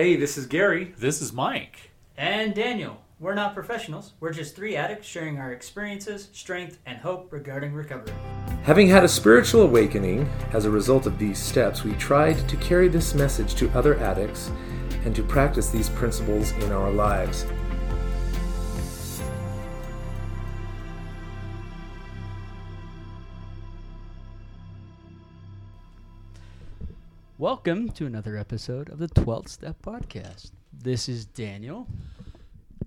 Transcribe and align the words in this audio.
Hey, 0.00 0.16
this 0.16 0.38
is 0.38 0.46
Gary. 0.46 0.94
This 0.96 1.20
is 1.20 1.30
Mike. 1.30 1.90
And 2.16 2.54
Daniel. 2.54 3.02
We're 3.18 3.34
not 3.34 3.52
professionals. 3.52 4.14
We're 4.18 4.32
just 4.32 4.56
three 4.56 4.74
addicts 4.74 5.06
sharing 5.06 5.36
our 5.36 5.52
experiences, 5.52 6.30
strength, 6.32 6.78
and 6.86 6.96
hope 6.96 7.30
regarding 7.30 7.74
recovery. 7.74 8.14
Having 8.62 8.88
had 8.88 9.04
a 9.04 9.08
spiritual 9.08 9.60
awakening 9.60 10.26
as 10.54 10.64
a 10.64 10.70
result 10.70 11.04
of 11.04 11.18
these 11.18 11.38
steps, 11.38 11.84
we 11.84 11.92
tried 11.96 12.48
to 12.48 12.56
carry 12.56 12.88
this 12.88 13.12
message 13.12 13.54
to 13.56 13.68
other 13.72 13.98
addicts 13.98 14.50
and 15.04 15.14
to 15.14 15.22
practice 15.22 15.68
these 15.68 15.90
principles 15.90 16.52
in 16.52 16.72
our 16.72 16.90
lives. 16.90 17.44
Welcome 27.40 27.88
to 27.92 28.04
another 28.04 28.36
episode 28.36 28.90
of 28.90 28.98
the 28.98 29.08
12th 29.08 29.48
Step 29.48 29.80
Podcast. 29.80 30.50
This 30.74 31.08
is 31.08 31.24
Daniel. 31.24 31.86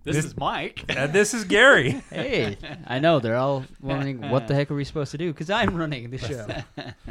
This, 0.03 0.15
This- 0.17 0.25
is 0.25 0.37
Mike. 0.37 0.85
And 0.89 1.11
this 1.11 1.33
is 1.33 1.43
Gary. 1.43 2.03
Hey, 2.11 2.57
I 2.85 2.99
know 2.99 3.19
they're 3.19 3.35
all 3.35 3.65
wondering 3.81 4.29
what 4.29 4.47
the 4.47 4.53
heck 4.53 4.69
are 4.69 4.75
we 4.75 4.83
supposed 4.83 5.09
to 5.09 5.17
do 5.17 5.33
because 5.33 5.49
I'm 5.49 5.73
running 5.75 6.11
the 6.11 6.19
show, 6.19 6.45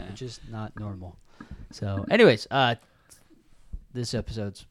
which 0.09 0.23
is 0.23 0.39
not 0.53 0.79
normal. 0.79 1.17
So, 1.73 2.07
anyways, 2.13 2.47
uh, 2.49 2.77
this 3.93 4.15
episode's 4.15 4.65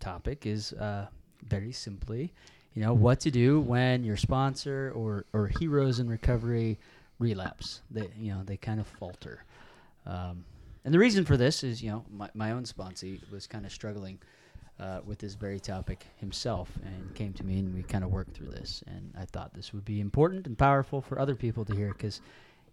topic 0.00 0.46
is 0.46 0.72
uh, 0.72 1.06
very 1.46 1.70
simply, 1.70 2.32
you 2.74 2.82
know, 2.82 2.92
what 2.92 3.20
to 3.20 3.30
do 3.30 3.60
when 3.60 4.02
your 4.02 4.16
sponsor 4.16 4.90
or 4.96 5.26
or 5.32 5.46
heroes 5.46 6.00
in 6.00 6.10
recovery 6.10 6.80
relapse. 7.20 7.82
They 7.88 8.08
you 8.18 8.32
know 8.34 8.42
they 8.44 8.56
kind 8.56 8.80
of 8.80 8.88
falter. 8.88 9.44
Um, 10.06 10.44
and 10.84 10.94
the 10.94 10.98
reason 10.98 11.24
for 11.24 11.36
this 11.36 11.62
is, 11.62 11.82
you 11.82 11.90
know, 11.90 12.04
my, 12.10 12.30
my 12.34 12.52
own 12.52 12.64
sponsee 12.64 13.18
was 13.30 13.46
kind 13.46 13.66
of 13.66 13.72
struggling 13.72 14.18
uh, 14.78 15.00
with 15.04 15.18
this 15.18 15.34
very 15.34 15.60
topic 15.60 16.06
himself 16.16 16.70
and 16.84 17.14
came 17.14 17.32
to 17.34 17.44
me 17.44 17.58
and 17.58 17.74
we 17.74 17.82
kind 17.82 18.02
of 18.02 18.10
worked 18.10 18.34
through 18.34 18.50
this. 18.50 18.82
And 18.86 19.12
I 19.18 19.26
thought 19.26 19.52
this 19.52 19.72
would 19.74 19.84
be 19.84 20.00
important 20.00 20.46
and 20.46 20.56
powerful 20.56 21.02
for 21.02 21.18
other 21.18 21.34
people 21.34 21.64
to 21.66 21.74
hear 21.74 21.88
because, 21.88 22.20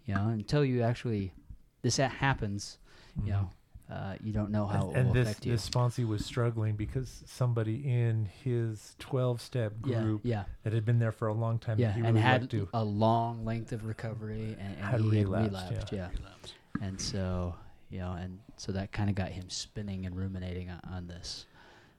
you 0.06 0.16
know, 0.16 0.30
until 0.30 0.64
you 0.64 0.84
actually, 0.84 1.34
this 1.82 1.98
happens, 1.98 2.78
you 3.24 3.32
know, 3.32 3.50
uh, 3.92 4.16
you 4.22 4.34
don't 4.34 4.52
know 4.52 4.66
how 4.66 4.90
and 4.90 4.98
it 4.98 5.06
will 5.06 5.14
this 5.14 5.28
affect 5.30 5.46
you. 5.46 5.52
this 5.54 5.70
sponsee 5.70 6.06
was 6.06 6.26
struggling 6.26 6.76
because 6.76 7.24
somebody 7.26 7.76
in 7.86 8.28
his 8.44 8.96
12 9.00 9.40
step 9.40 9.82
group 9.82 10.22
yeah, 10.24 10.40
yeah. 10.40 10.44
that 10.64 10.74
had 10.74 10.84
been 10.84 11.00
there 11.00 11.14
for 11.14 11.30
a 11.30 11.34
long 11.34 11.58
time 11.58 11.80
yeah, 11.80 11.88
that 11.88 11.94
he 11.94 12.00
and 12.02 12.16
really 12.16 12.22
had 12.22 12.68
a 12.74 12.84
long 12.84 13.46
length 13.46 13.72
of 13.72 13.86
recovery 13.86 14.58
and, 14.60 14.76
and 14.76 14.86
Had 14.86 15.00
he 15.00 15.10
relapsed, 15.10 15.54
had 15.54 15.72
relapsed, 15.72 15.94
yeah. 15.94 16.10
yeah. 16.14 16.86
And 16.86 17.00
so, 17.00 17.56
you 17.90 18.00
know, 18.00 18.14
and 18.14 18.40
so 18.58 18.72
that 18.72 18.92
kind 18.92 19.10
of 19.10 19.16
got 19.16 19.30
him 19.30 19.50
spinning 19.50 20.06
and 20.06 20.16
ruminating 20.16 20.70
on, 20.70 20.80
on 20.92 21.08
this. 21.08 21.46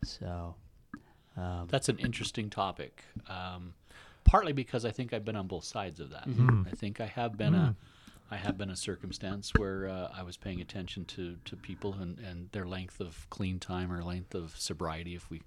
So, 0.04 0.54
um, 1.36 1.66
That's 1.70 1.88
an 1.88 1.98
interesting 1.98 2.50
topic. 2.50 3.02
Um, 3.28 3.74
partly 4.24 4.52
because 4.52 4.84
I 4.84 4.90
think 4.90 5.12
I've 5.12 5.24
been 5.24 5.36
on 5.36 5.46
both 5.46 5.64
sides 5.64 6.00
of 6.00 6.10
that. 6.10 6.28
Mhm. 6.28 6.66
I 6.66 6.74
think 6.74 7.00
I 7.00 7.06
have 7.06 7.36
been 7.38 7.54
a, 7.54 7.76
I 8.30 8.36
have 8.36 8.58
been 8.58 8.70
a 8.70 8.76
circumstance 8.76 9.52
where 9.56 9.88
uh, 9.88 10.08
I 10.14 10.22
was 10.22 10.36
paying 10.36 10.60
attention 10.60 11.04
to, 11.06 11.36
to 11.46 11.56
people 11.56 11.94
and, 11.94 12.18
and 12.18 12.50
their 12.52 12.66
length 12.66 13.00
of 13.00 13.26
clean 13.30 13.58
time 13.58 13.90
or 13.90 14.02
length 14.04 14.34
of 14.34 14.54
sobriety, 14.58 15.14
if 15.14 15.30
we 15.30 15.40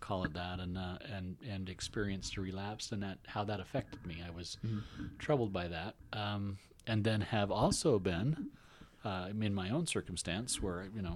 call 0.00 0.24
it 0.24 0.34
that, 0.34 0.58
and 0.60 0.76
uh, 0.76 0.98
and 1.14 1.36
and 1.48 1.68
experienced 1.70 2.36
a 2.36 2.40
relapse 2.40 2.92
and 2.92 3.02
that 3.02 3.18
how 3.26 3.44
that 3.44 3.60
affected 3.60 4.04
me. 4.04 4.22
I 4.26 4.30
was 4.30 4.56
troubled 5.18 5.52
by 5.52 5.68
that, 5.68 5.94
um, 6.12 6.58
and 6.86 7.04
then 7.04 7.20
have 7.20 7.50
also 7.50 7.98
been 7.98 8.48
uh, 9.06 9.28
in 9.40 9.54
my 9.54 9.70
own 9.70 9.86
circumstance 9.86 10.60
where 10.60 10.88
you 10.94 11.00
know 11.00 11.14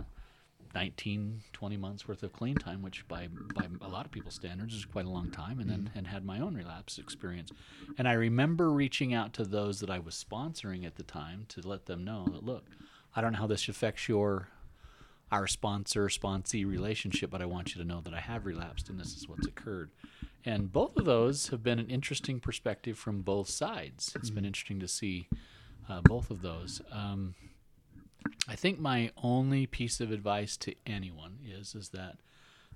19 0.75 1.41
20 1.53 1.77
months 1.77 2.07
worth 2.07 2.23
of 2.23 2.33
clean 2.33 2.55
time 2.55 2.81
which 2.83 3.07
by 3.09 3.29
by 3.55 3.67
a 3.81 3.89
lot 3.89 4.07
of 4.07 4.13
people's 4.13 4.37
standards 4.37 4.75
is 4.75 4.85
quite 4.85 5.07
a 5.07 5.11
long 5.11 5.29
time 5.31 5.59
and 5.59 5.69
then 5.69 5.91
and 5.97 6.07
had 6.07 6.25
my 6.25 6.39
own 6.39 6.55
relapse 6.55 6.99
experience. 6.99 7.51
And 7.99 8.07
i 8.07 8.13
remember 8.13 8.71
reaching 8.71 9.13
out 9.13 9.33
to 9.35 9.45
those 9.45 9.81
that 9.81 9.91
i 9.91 9.99
was 9.99 10.25
sponsoring 10.31 10.87
at 10.87 10.95
the 10.95 11.03
time 11.03 11.47
to 11.49 11.67
let 11.67 11.87
them 11.87 12.05
know 12.05 12.27
that 12.31 12.45
look 12.45 12.65
i 13.17 13.21
don't 13.21 13.33
know 13.33 13.41
how 13.41 13.49
this 13.49 13.69
affects 13.69 14.09
your 14.09 14.49
our 15.33 15.49
sponsor 15.49 16.07
sponsee 16.07 16.65
relationship 16.65 17.31
but 17.31 17.43
i 17.43 17.47
want 17.47 17.75
you 17.75 17.83
to 17.83 17.89
know 17.89 18.01
that 18.01 18.15
i 18.15 18.21
have 18.21 18.47
relapsed 18.47 18.89
and 18.89 19.01
this 19.01 19.17
is 19.17 19.29
what's 19.29 19.47
occurred. 19.47 19.91
And 20.43 20.73
both 20.73 20.97
of 20.97 21.05
those 21.05 21.49
have 21.49 21.63
been 21.63 21.79
an 21.79 21.91
interesting 21.91 22.41
perspective 22.41 22.99
from 22.99 23.21
both 23.21 23.51
sides. 23.51 24.15
It's 24.17 24.31
been 24.31 24.47
interesting 24.47 24.81
to 24.81 24.89
see 24.89 25.29
uh, 25.87 26.01
both 26.01 26.31
of 26.31 26.41
those. 26.41 26.81
Um, 26.91 27.35
I 28.49 28.57
think 28.57 28.79
my 28.81 29.11
only 29.23 29.67
piece 29.67 30.01
of 30.01 30.11
advice 30.11 30.57
to 30.59 30.75
anyone 30.87 31.39
is 31.47 31.75
is 31.75 31.91
that 31.91 32.17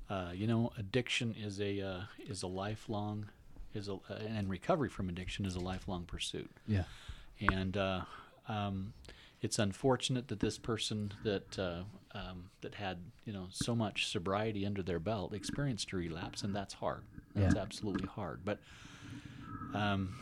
uh, 0.08 0.30
you 0.34 0.46
know 0.46 0.70
addiction 0.78 1.34
is 1.38 1.60
a 1.60 1.80
uh, 1.80 2.00
is 2.28 2.42
a 2.42 2.46
lifelong 2.46 3.26
is 3.74 3.88
a 3.88 3.94
uh, 3.94 4.14
and 4.26 4.48
recovery 4.48 4.88
from 4.88 5.08
addiction 5.08 5.44
is 5.46 5.56
a 5.56 5.60
lifelong 5.60 6.04
pursuit. 6.04 6.50
Yeah, 6.66 6.84
and 7.40 7.76
uh, 7.76 8.02
um, 8.48 8.92
it's 9.40 9.58
unfortunate 9.58 10.28
that 10.28 10.40
this 10.40 10.58
person 10.58 11.12
that 11.24 11.58
uh, 11.58 11.82
um, 12.14 12.50
that 12.60 12.76
had 12.76 12.98
you 13.24 13.32
know 13.32 13.46
so 13.50 13.74
much 13.74 14.06
sobriety 14.06 14.64
under 14.64 14.82
their 14.82 15.00
belt 15.00 15.34
experienced 15.34 15.92
a 15.92 15.96
relapse 15.96 16.42
and 16.42 16.54
that's 16.54 16.74
hard. 16.74 17.02
That's 17.34 17.56
Yeah. 17.56 17.62
absolutely 17.62 18.06
hard. 18.06 18.40
But 18.44 18.60
um, 19.74 20.14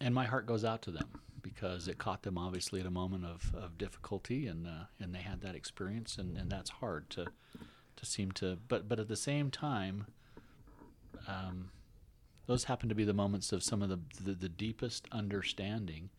and 0.00 0.14
my 0.14 0.24
heart 0.24 0.46
goes 0.46 0.64
out 0.64 0.82
to 0.82 0.90
them 0.90 1.08
because 1.42 1.88
it 1.88 1.98
caught 1.98 2.22
them 2.22 2.36
obviously 2.38 2.80
at 2.80 2.86
a 2.86 2.90
moment 2.90 3.24
of, 3.24 3.52
of 3.54 3.78
difficulty 3.78 4.46
and 4.46 4.66
uh, 4.66 4.84
and 4.98 5.14
they 5.14 5.20
had 5.20 5.40
that 5.40 5.54
experience 5.54 6.16
and, 6.18 6.36
and 6.36 6.50
that's 6.50 6.70
hard 6.70 7.08
to 7.10 7.26
to 7.96 8.06
seem 8.06 8.30
to 8.32 8.58
but 8.68 8.88
but 8.88 8.98
at 8.98 9.08
the 9.08 9.16
same 9.16 9.50
time 9.50 10.06
um, 11.28 11.70
those 12.46 12.64
happen 12.64 12.88
to 12.88 12.94
be 12.94 13.04
the 13.04 13.12
moments 13.14 13.52
of 13.52 13.62
some 13.62 13.82
of 13.82 13.88
the, 13.88 13.98
the 14.22 14.32
the 14.32 14.48
deepest 14.48 15.06
understanding 15.12 16.10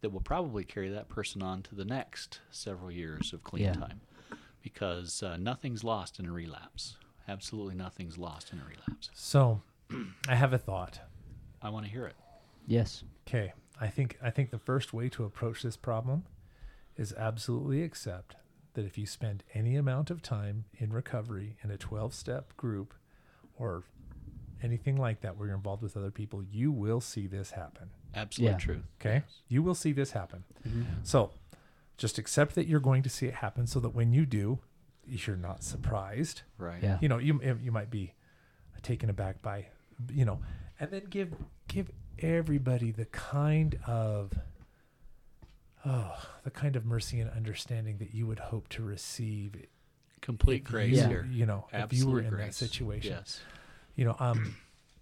that 0.00 0.10
will 0.10 0.20
probably 0.20 0.64
carry 0.64 0.90
that 0.90 1.08
person 1.08 1.42
on 1.42 1.62
to 1.62 1.74
the 1.74 1.84
next 1.84 2.40
several 2.50 2.90
years 2.90 3.32
of 3.32 3.42
clean 3.42 3.64
Yeah. 3.64 3.72
time. 3.72 4.02
Because 4.62 5.22
uh, 5.22 5.38
nothing's 5.38 5.82
lost 5.82 6.18
in 6.18 6.26
a 6.26 6.32
relapse. 6.32 6.98
Absolutely 7.26 7.74
nothing's 7.74 8.18
lost 8.18 8.52
in 8.52 8.58
a 8.58 8.64
relapse. 8.64 9.10
So 9.14 9.62
i 10.28 10.34
have 10.34 10.52
a 10.52 10.58
thought. 10.58 11.00
I 11.62 11.70
want 11.70 11.86
to 11.86 11.90
hear 11.90 12.06
it. 12.06 12.16
Yes, 12.66 13.02
okay 13.26 13.54
i 13.80 13.88
think 13.88 14.18
i 14.22 14.30
think 14.30 14.50
the 14.50 14.58
first 14.58 14.92
way 14.92 15.08
to 15.08 15.24
approach 15.24 15.62
this 15.62 15.76
problem 15.76 16.24
is 16.96 17.12
absolutely 17.14 17.82
accept 17.82 18.36
that 18.74 18.84
if 18.84 18.96
you 18.98 19.06
spend 19.06 19.42
any 19.54 19.76
amount 19.76 20.10
of 20.10 20.22
time 20.22 20.64
in 20.78 20.92
recovery 20.92 21.56
in 21.62 21.70
a 21.70 21.76
12 21.76 22.12
step 22.14 22.56
group 22.56 22.94
or 23.58 23.84
anything 24.62 24.96
like 24.96 25.20
that 25.20 25.36
where 25.36 25.48
you're 25.48 25.56
involved 25.56 25.82
with 25.82 25.96
other 25.96 26.10
people 26.10 26.42
you 26.50 26.70
will 26.72 27.00
see 27.00 27.26
this 27.26 27.52
happen 27.52 27.90
absolute 28.14 28.50
Yeah. 28.50 28.56
truth 28.56 28.82
Okay. 29.00 29.22
You 29.48 29.62
will 29.62 29.74
see 29.74 29.92
this 29.92 30.12
happen. 30.12 30.44
Mm-hmm. 30.66 30.82
So 31.02 31.32
just 31.98 32.16
accept 32.18 32.54
that 32.54 32.66
you're 32.66 32.80
going 32.80 33.02
to 33.02 33.08
see 33.10 33.26
it 33.26 33.34
happen 33.34 33.66
so 33.66 33.80
that 33.80 33.90
when 33.90 34.12
you 34.12 34.24
do, 34.24 34.60
you're 35.06 35.36
not 35.36 35.62
surprised. 35.64 36.42
right 36.56 36.82
yeah, 36.82 36.98
You 37.02 37.08
know, 37.08 37.18
you 37.18 37.40
you 37.62 37.70
might 37.72 37.90
be 37.90 38.14
taken 38.82 39.10
aback 39.10 39.42
by, 39.42 39.66
you 40.12 40.24
know, 40.24 40.40
and 40.80 40.90
then 40.90 41.02
give 41.10 41.34
give 41.68 41.90
everybody 42.18 42.90
the 42.90 43.04
kind 43.06 43.78
of 43.86 44.32
oh, 45.86 46.14
the 46.44 46.50
kind 46.50 46.76
of 46.76 46.84
mercy 46.84 47.20
and 47.20 47.30
understanding 47.30 47.98
that 47.98 48.14
you 48.14 48.26
would 48.26 48.38
hope 48.38 48.68
to 48.70 48.82
receive 48.82 49.54
complete 50.20 50.64
grace 50.64 50.90
you, 50.90 50.96
Yeah. 50.98 51.08
here 51.08 51.28
You 51.30 51.46
know, 51.46 51.66
if 51.72 51.92
you 51.92 52.06
were 52.06 52.20
Absolute 52.20 52.24
in 52.26 52.36
that 52.38 52.54
situation 52.54 53.12
yes 53.12 53.40
you 53.96 54.04
know, 54.04 54.16
um, 54.18 54.56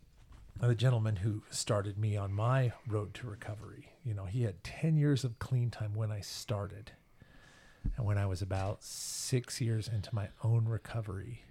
the 0.60 0.74
gentleman 0.74 1.16
who 1.16 1.42
started 1.50 1.96
me 1.98 2.16
on 2.16 2.32
my 2.32 2.72
road 2.86 3.14
to 3.14 3.26
recovery, 3.26 3.92
you 4.04 4.14
know, 4.14 4.26
he 4.26 4.42
had 4.42 4.62
10 4.64 4.96
years 4.96 5.24
of 5.24 5.38
clean 5.38 5.70
time 5.70 5.94
when 5.94 6.12
I 6.12 6.20
started. 6.20 6.92
And 7.96 8.06
when 8.06 8.18
I 8.18 8.26
was 8.26 8.42
about 8.42 8.84
six 8.84 9.60
years 9.60 9.88
into 9.88 10.14
my 10.14 10.28
own 10.44 10.66
recovery, 10.66 11.42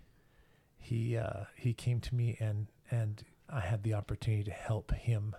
he, 0.78 1.17
uh, 1.17 1.46
he 1.55 1.73
came 1.73 1.99
to 2.02 2.16
me 2.16 2.37
and, 2.40 2.67
and 2.90 3.23
I 3.49 3.61
had 3.61 3.84
the 3.84 3.96
opportunity 3.96 4.43
to 4.43 4.52
help 4.52 4.91
him 4.93 5.35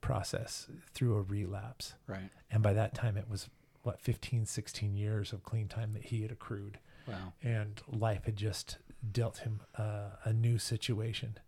process 0.00 0.68
through 0.94 1.16
a 1.16 1.22
relapse. 1.22 1.94
right 2.06 2.30
And 2.50 2.62
by 2.62 2.72
that 2.72 2.94
time, 2.94 3.16
it 3.16 3.28
was 3.28 3.48
what, 3.82 4.00
15, 4.00 4.44
16 4.46 4.96
years 4.96 5.32
of 5.32 5.42
clean 5.42 5.68
time 5.68 5.92
that 5.92 6.04
he 6.04 6.22
had 6.22 6.30
accrued 6.30 6.78
wow 7.06 7.32
and 7.42 7.80
life 7.88 8.24
had 8.26 8.36
just 8.36 8.78
dealt 9.12 9.38
him 9.38 9.60
uh, 9.78 10.10
a 10.24 10.32
new 10.32 10.58
situation, 10.58 11.38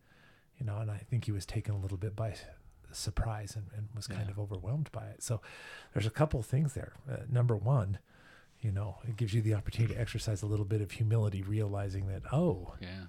you 0.58 0.64
know, 0.66 0.78
and 0.78 0.90
I 0.90 0.99
think 0.99 1.26
he 1.26 1.32
was 1.32 1.44
taken 1.44 1.75
a 1.75 1.78
little 1.78 1.99
bit 1.99 2.16
by 2.16 2.34
surprise 2.90 3.54
and, 3.56 3.66
and 3.76 3.88
was 3.94 4.06
kind 4.06 4.25
Yeah. 4.26 4.32
of 4.32 4.38
overwhelmed 4.38 4.90
by 4.93 5.06
it. 5.06 5.22
So 5.22 5.40
there's 5.93 6.06
a 6.06 6.10
couple 6.10 6.40
of 6.40 6.46
things 6.46 6.75
there. 6.75 6.93
Uh, 7.10 7.19
number 7.31 7.56
one, 7.56 7.98
you 8.60 8.70
know, 8.72 8.98
it 9.08 9.16
gives 9.16 9.34
you 9.34 9.43
the 9.43 9.55
opportunity 9.55 9.94
to 9.94 10.00
exercise 10.00 10.43
a 10.43 10.46
little 10.46 10.64
bit 10.64 10.81
of 10.81 10.93
humility, 10.93 11.43
realizing 11.43 12.06
that, 12.08 12.22
oh, 12.32 12.75
yeah 12.81 13.05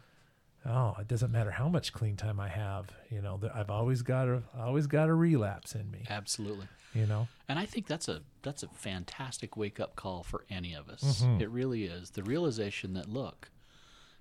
oh, 0.66 0.96
it 1.00 1.08
doesn't 1.08 1.32
matter 1.32 1.52
how 1.52 1.68
much 1.70 1.92
clean 1.94 2.16
time 2.16 2.40
I 2.40 2.48
have, 2.50 2.88
you 3.10 3.22
know, 3.22 3.40
I've 3.54 3.70
always 3.70 4.02
got 4.02 4.28
a, 4.28 4.44
always 4.58 4.88
got 4.88 5.10
a 5.10 5.14
relapse 5.14 5.76
in 5.76 5.90
me, 5.92 6.04
absolutely 6.10 6.68
you 6.94 7.06
know? 7.08 7.28
And 7.50 7.58
I 7.58 7.66
think 7.66 7.88
that's 7.88 8.08
a 8.08 8.22
that's 8.44 8.62
a 8.64 8.68
fantastic 8.68 9.58
wake 9.58 9.80
up 9.80 9.96
call 9.96 10.22
for 10.24 10.46
any 10.50 10.74
of 10.76 10.90
us. 10.90 11.22
Mhm. 11.24 11.42
It 11.42 11.50
really 11.50 11.86
is 11.86 12.12
the 12.12 12.22
realization 12.24 12.94
that 12.94 13.10
look, 13.10 13.50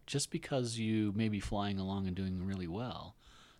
just 0.06 0.30
because 0.30 0.78
you 0.78 1.12
may 1.14 1.28
be 1.28 1.38
flying 1.40 1.78
along 1.78 2.06
and 2.06 2.16
doing 2.16 2.44
really 2.46 2.66
well, 2.66 3.14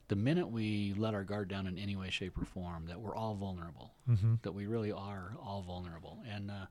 the 0.09 0.17
minute 0.17 0.49
we 0.51 0.95
let 0.97 1.13
our 1.15 1.25
guard 1.25 1.49
down 1.49 1.67
in 1.67 1.79
any 1.79 1.95
way, 1.95 2.09
shape, 2.11 2.37
or 2.39 2.45
form, 2.45 2.87
that 2.87 3.01
we're 3.01 3.15
all 3.15 3.35
vulnerable, 3.35 3.93
Mm-hmm. 4.09 4.37
that 4.43 4.53
we 4.53 4.67
really 4.67 4.91
are 4.93 5.37
all 5.43 5.63
vulnerable. 5.63 6.23
And, 6.27 6.51
uh, 6.51 6.67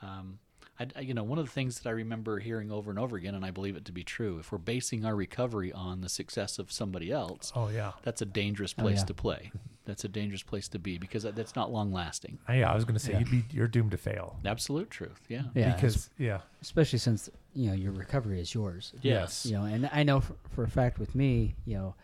um, 0.00 0.38
I, 0.80 0.86
I- 0.96 1.00
you 1.00 1.14
know, 1.14 1.22
one 1.24 1.38
of 1.38 1.44
the 1.46 1.50
things 1.50 1.78
that 1.80 1.88
I 1.88 1.92
remember 1.92 2.38
hearing 2.40 2.70
over 2.72 2.90
and 2.90 2.98
over 2.98 3.16
again, 3.16 3.34
and 3.34 3.44
I 3.44 3.50
believe 3.50 3.76
it 3.76 3.84
to 3.86 3.92
be 3.92 4.04
true, 4.04 4.38
if 4.38 4.50
we're 4.52 4.58
basing 4.58 5.04
our 5.04 5.14
recovery 5.14 5.72
on 5.72 6.00
the 6.00 6.08
success 6.08 6.58
of 6.58 6.70
somebody 6.72 7.10
else, 7.12 7.52
Oh 7.54 7.68
yeah. 7.68 7.92
that's 8.02 8.22
a 8.22 8.26
dangerous 8.26 8.74
Oh, 8.78 8.82
place 8.82 8.98
yeah. 8.98 9.04
to 9.04 9.14
play. 9.14 9.52
That's 9.86 10.02
a 10.02 10.08
dangerous 10.08 10.42
place 10.42 10.66
to 10.68 10.78
be 10.78 10.96
because 10.96 11.24
that's 11.24 11.54
not 11.54 11.70
long 11.70 11.92
lasting. 11.92 12.38
Uh, 12.48 12.54
yeah, 12.54 12.72
I 12.72 12.74
was 12.74 12.86
going 12.86 12.94
to 12.94 12.98
say 12.98 13.12
Yeah. 13.12 13.18
you'd 13.18 13.30
be 13.30 13.44
you're 13.50 13.68
doomed 13.68 13.90
to 13.90 13.98
fail. 13.98 14.38
Absolute 14.42 14.88
truth. 14.88 15.20
Yeah. 15.28 15.42
Yeah, 15.54 15.74
because 15.74 16.08
yeah, 16.16 16.40
especially 16.62 17.00
since 17.00 17.28
you 17.52 17.68
know 17.68 17.74
your 17.74 17.92
recovery 17.92 18.40
is 18.40 18.54
yours. 18.54 18.94
yes, 19.02 19.44
You 19.44 19.58
know, 19.58 19.64
and 19.64 19.90
I 19.92 20.02
know 20.02 20.20
for, 20.20 20.36
for 20.48 20.64
a 20.64 20.70
fact 20.70 20.98
with 20.98 21.14
me, 21.14 21.54
you 21.66 21.76
know, 21.76 21.94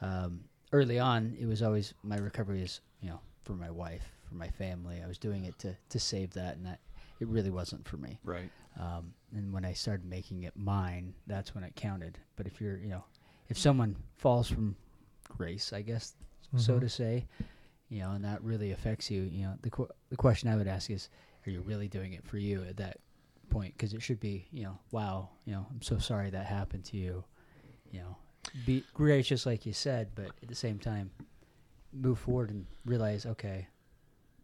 um, 0.00 0.44
early 0.72 0.98
on 0.98 1.36
it 1.38 1.44
was 1.44 1.62
always 1.62 1.92
my 2.02 2.16
recovery 2.16 2.62
is 2.62 2.80
you 3.02 3.10
know 3.10 3.20
for 3.44 3.52
my 3.52 3.70
wife, 3.70 4.16
for 4.26 4.36
my 4.36 4.48
family. 4.48 5.02
I 5.04 5.06
was 5.06 5.18
doing 5.18 5.44
it 5.44 5.58
to 5.58 5.76
to 5.90 5.98
save 6.00 6.32
that, 6.32 6.56
and 6.56 6.64
that 6.64 6.78
it 7.20 7.28
really 7.28 7.50
wasn't 7.50 7.86
for 7.86 7.96
me. 7.96 8.18
Right. 8.24 8.50
Um, 8.78 9.12
and 9.36 9.52
when 9.52 9.64
I 9.64 9.72
started 9.74 10.04
making 10.06 10.42
it 10.44 10.56
mine, 10.56 11.14
that's 11.26 11.54
when 11.54 11.64
it 11.64 11.76
counted. 11.76 12.18
But 12.36 12.46
if 12.46 12.60
you're, 12.60 12.78
you 12.78 12.88
know, 12.88 13.04
if 13.48 13.58
someone 13.58 13.96
falls 14.16 14.48
from 14.48 14.74
grace, 15.28 15.72
I 15.72 15.82
guess, 15.82 16.14
so 16.56 16.74
Mhm. 16.76 16.80
to 16.80 16.88
say, 16.88 17.26
you 17.88 18.00
know, 18.00 18.12
and 18.12 18.24
that 18.24 18.42
really 18.42 18.70
affects 18.72 19.10
you, 19.10 19.22
you 19.22 19.44
know, 19.44 19.56
the 19.62 19.70
qu- 19.70 19.88
the 20.08 20.16
question 20.16 20.48
I 20.48 20.56
would 20.56 20.66
ask 20.68 20.90
is, 20.90 21.08
are 21.46 21.50
you 21.50 21.60
really 21.62 21.88
doing 21.88 22.12
it 22.12 22.24
for 22.24 22.38
you 22.38 22.62
at 22.64 22.76
that 22.78 22.98
point? 23.50 23.74
Because 23.74 23.92
it 23.94 24.02
should 24.02 24.20
be, 24.20 24.46
you 24.52 24.62
know, 24.64 24.78
wow, 24.92 25.28
you 25.44 25.52
know, 25.52 25.66
I'm 25.70 25.82
so 25.82 25.98
sorry 25.98 26.30
that 26.30 26.46
happened 26.46 26.84
to 26.86 26.96
you. 26.96 27.24
You 27.90 28.00
know, 28.00 28.16
be 28.64 28.84
gracious 28.94 29.44
like 29.46 29.66
you 29.66 29.72
said, 29.72 30.10
but 30.14 30.26
at 30.42 30.48
the 30.48 30.54
same 30.54 30.78
time, 30.78 31.10
move 31.92 32.18
forward 32.20 32.50
and 32.50 32.66
realize, 32.84 33.26
okay, 33.26 33.66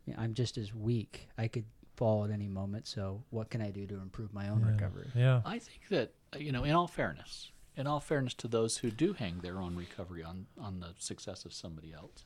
you 0.05 0.13
know, 0.15 0.21
I'm 0.21 0.35
just 0.35 0.59
as 0.59 0.75
weak. 0.75 1.29
I 1.39 1.47
could 1.49 1.65
fall 1.97 2.25
at 2.25 2.31
any 2.31 2.49
moment. 2.49 2.87
So 2.87 3.25
what 3.31 3.51
can 3.51 3.61
I 3.61 3.71
do 3.71 3.87
to 3.87 3.95
improve 3.97 4.33
my 4.33 4.49
own 4.49 4.61
yeah. 4.61 4.73
recovery? 4.73 5.11
Yeah, 5.15 5.43
I 5.45 5.59
think 5.59 5.89
that 5.91 6.13
uh, 6.35 6.39
you 6.39 6.53
know, 6.53 6.65
in 6.65 6.73
all 6.73 6.87
fairness, 6.89 7.51
in 7.77 7.87
all 7.87 8.01
fairness 8.01 8.35
to 8.35 8.49
those 8.49 8.79
who 8.79 8.91
do 8.91 9.13
hang 9.13 9.39
their 9.41 9.61
own 9.61 9.77
recovery 9.77 10.23
on 10.23 10.47
on 10.61 10.81
the 10.81 10.95
success 10.99 11.45
of 11.45 11.53
somebody 11.53 11.93
else, 11.93 12.25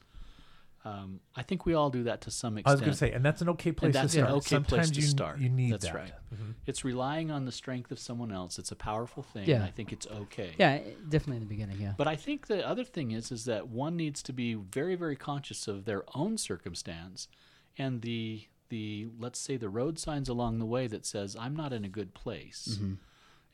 um, 0.85 1.21
I 1.37 1.43
think 1.43 1.67
we 1.67 1.75
all 1.75 1.91
do 1.91 2.05
that 2.05 2.23
to 2.23 2.31
some 2.31 2.57
extent. 2.57 2.71
I 2.71 2.73
was 2.73 2.81
going 2.81 2.93
to 2.93 2.97
say, 2.97 3.13
and 3.13 3.23
that's 3.23 3.43
an 3.43 3.51
okay 3.51 3.71
place 3.71 3.93
that's 3.93 4.15
to 4.15 4.21
an 4.21 4.25
start. 4.25 4.37
okay 4.39 4.49
Sometimes 4.49 4.89
place 4.89 4.91
to 4.91 5.01
you, 5.03 5.07
start. 5.07 5.39
you 5.39 5.49
need 5.51 5.73
That's 5.75 5.85
that. 5.85 5.95
right. 5.95 6.13
Mhm. 6.35 6.55
It's 6.65 6.85
relying 6.85 7.31
on 7.31 7.45
the 7.45 7.53
strength 7.53 7.91
of 7.91 7.99
someone 7.99 8.33
else. 8.33 8.59
It's 8.59 8.73
a 8.73 8.77
powerful 8.77 9.23
thing. 9.23 9.47
Yeah. 9.47 9.63
I 9.63 9.71
think 9.71 9.93
it's 9.93 10.07
okay. 10.07 10.55
Yeah, 10.59 10.79
definitely 11.09 11.37
in 11.37 11.43
the 11.43 11.49
beginning. 11.49 11.81
Yeah. 11.81 11.93
But 11.99 12.09
I 12.09 12.17
think 12.17 12.47
the 12.47 12.67
other 12.67 12.85
thing 12.85 13.11
is 13.11 13.31
is 13.31 13.45
that 13.45 13.69
one 13.69 13.97
needs 13.97 14.23
to 14.23 14.33
be 14.33 14.55
very 14.55 14.95
very 14.95 15.17
conscious 15.17 15.69
of 15.69 15.85
their 15.85 16.03
own 16.15 16.39
circumstance 16.39 17.29
and 17.77 18.01
the 18.01 18.47
the 18.71 19.09
let's 19.19 19.39
say 19.39 19.57
the 19.57 19.69
road 19.69 19.99
signs 19.99 20.29
along 20.29 20.59
the 20.59 20.67
way 20.67 20.87
that 20.87 21.05
says 21.05 21.37
I'm 21.39 21.55
not 21.55 21.73
in 21.73 21.85
a 21.85 21.89
good 21.89 22.15
place. 22.15 22.79
Mm-hmm. 22.81 22.95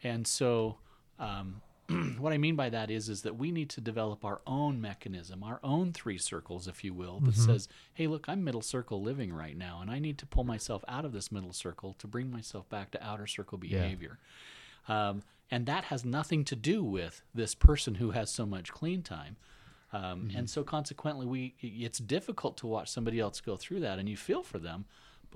And 0.03 0.27
so 0.27 0.79
um, 1.19 1.61
what 2.19 2.33
I 2.33 2.39
mean 2.39 2.57
by 2.57 2.69
that 2.71 2.91
is 2.91 3.09
is 3.09 3.23
that 3.23 3.37
we 3.37 3.51
need 3.51 3.71
to 3.71 3.81
develop 3.81 4.25
our 4.25 4.41
own 4.47 4.81
mechanism, 4.81 5.43
our 5.43 5.61
own 5.63 5.93
three 5.93 6.19
circles, 6.19 6.69
if 6.69 6.85
you 6.85 6.93
will, 6.95 7.21
that 7.21 7.35
says, 7.47 7.69
"Hey, 7.95 8.07
look, 8.07 8.29
I'm 8.29 8.45
middle 8.45 8.63
circle 8.63 9.03
living 9.03 9.33
right 9.33 9.57
now, 9.57 9.81
and 9.81 9.91
I 9.91 9.99
need 9.99 10.19
to 10.19 10.27
pull 10.27 10.45
myself 10.45 10.85
out 10.89 11.05
of 11.05 11.13
this 11.13 11.31
middle 11.33 11.53
circle 11.53 11.95
to 11.99 12.07
bring 12.07 12.31
myself 12.31 12.69
back 12.69 12.91
to 12.93 13.05
outer 13.05 13.27
circle 13.27 13.59
behavior." 13.59 14.19
Um, 14.89 15.23
and 15.51 15.67
that 15.67 15.85
has 15.85 16.05
nothing 16.05 16.45
to 16.45 16.57
do 16.57 16.83
with 16.83 17.23
this 17.35 17.55
person 17.55 17.97
who 17.97 18.11
has 18.11 18.31
so 18.31 18.47
much 18.47 18.73
clean 18.73 19.03
time. 19.03 19.37
Um, 19.93 20.31
And 20.35 20.51
so, 20.51 20.65
consequently, 20.65 21.27
we 21.27 21.55
it's 21.61 21.99
difficult 21.99 22.57
to 22.59 22.67
watch 22.67 22.89
somebody 22.91 23.21
else 23.21 23.41
go 23.41 23.57
through 23.57 23.81
that, 23.81 23.99
and 23.99 24.09
you 24.09 24.17
feel 24.17 24.43
for 24.43 24.59
them. 24.59 24.87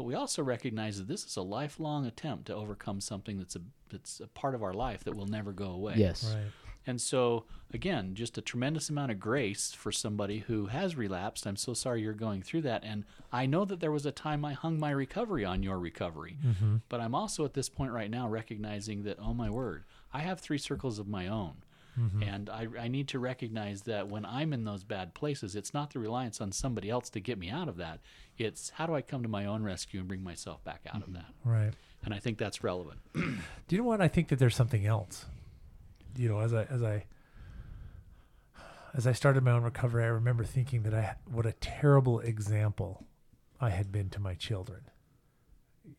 But 0.01 0.07
we 0.07 0.15
also 0.15 0.43
recognize 0.43 0.97
that 0.97 1.09
this 1.09 1.27
is 1.27 1.37
a 1.37 1.43
lifelong 1.43 2.07
attempt 2.07 2.47
to 2.47 2.55
overcome 2.55 3.03
something 3.03 3.37
that's 3.37 3.55
a 3.55 3.61
that's 3.91 4.21
a 4.21 4.29
part 4.29 4.55
of 4.55 4.63
our 4.63 4.73
life 4.73 5.05
that 5.05 5.15
will 5.15 5.27
never 5.27 5.53
go 5.53 5.67
away. 5.67 5.93
yes. 5.99 6.25
Right. 6.35 6.47
And 6.87 6.99
so, 6.99 7.45
again, 7.75 8.15
just 8.15 8.39
a 8.39 8.41
tremendous 8.41 8.89
amount 8.89 9.13
of 9.13 9.21
grace 9.21 9.73
for 9.73 9.93
somebody 9.93 10.39
who 10.39 10.69
has 10.69 10.97
relapsed. 10.97 11.45
I'm 11.45 11.57
so 11.57 11.75
sorry 11.75 12.01
you're 12.01 12.15
going 12.15 12.41
through 12.41 12.63
that. 12.63 12.83
And 12.83 13.05
I 13.31 13.45
know 13.45 13.67
that 13.67 13.81
there 13.81 13.93
was 13.93 14.07
a 14.07 14.11
time 14.11 14.43
I 14.43 14.55
hung 14.55 14.81
my 14.81 14.91
recovery 14.91 15.45
on 15.45 15.63
your 15.63 15.79
recovery. 15.79 16.39
Mm-hmm. 16.43 16.77
But 16.89 17.03
I'm 17.03 17.15
also 17.15 17.45
at 17.45 17.53
this 17.53 17.69
point 17.69 17.93
right 17.93 18.11
now 18.11 18.27
recognizing 18.27 19.03
that, 19.03 19.19
oh 19.21 19.35
my 19.35 19.51
word, 19.51 19.85
I 20.15 20.21
have 20.21 20.41
three 20.41 20.57
circles 20.57 20.99
of 20.99 21.09
my 21.09 21.27
own. 21.27 21.57
Mm-hmm. 21.99 22.23
And 22.23 22.51
I, 22.51 22.67
I 22.79 22.89
need 22.89 23.09
to 23.09 23.19
recognize 23.19 23.83
that 23.83 24.09
when 24.09 24.25
I'm 24.25 24.53
in 24.53 24.65
those 24.65 24.85
bad 24.85 25.15
places, 25.15 25.57
it's 25.57 25.75
not 25.75 25.93
the 25.93 25.99
reliance 25.99 26.41
on 26.41 26.53
somebody 26.53 26.91
else 26.91 27.11
to 27.11 27.21
get 27.21 27.39
me 27.39 27.51
out 27.51 27.69
of 27.69 27.77
that. 27.77 28.01
It's 28.39 28.71
how 28.71 28.87
do 28.87 28.95
I 28.95 29.03
come 29.03 29.23
to 29.23 29.29
my 29.29 29.47
own 29.47 29.63
rescue 29.63 30.01
and 30.01 30.09
bring 30.09 30.23
myself 30.23 30.63
back 30.65 30.83
out 30.93 31.03
of 31.03 31.13
that. 31.15 31.33
Right. 31.45 31.73
And 32.05 32.15
I 32.15 32.19
think 32.19 32.39
that's 32.39 32.65
relevant. 32.65 33.01
Do 33.15 33.33
you 33.71 33.79
know 33.79 33.85
what? 33.85 34.01
I 34.01 34.09
think 34.09 34.29
that 34.29 34.39
there's 34.39 34.57
something 34.57 34.87
else. 34.87 35.27
You 36.17 36.29
know, 36.29 36.41
as 36.41 36.55
I 36.55 36.65
as 36.65 36.83
I 36.83 37.05
as 38.95 39.07
I 39.07 39.13
started 39.13 39.45
my 39.45 39.53
own 39.53 39.63
recovery, 39.63 40.05
I 40.05 40.09
remember 40.09 40.45
thinking 40.45 40.83
that 40.83 40.95
I 40.95 41.17
what 41.31 41.47
a 41.47 41.53
terrible 41.53 42.21
example 42.21 43.05
I 43.61 43.71
had 43.71 43.93
been 43.93 44.09
to 44.11 44.21
my 44.21 44.35
children. 44.35 44.81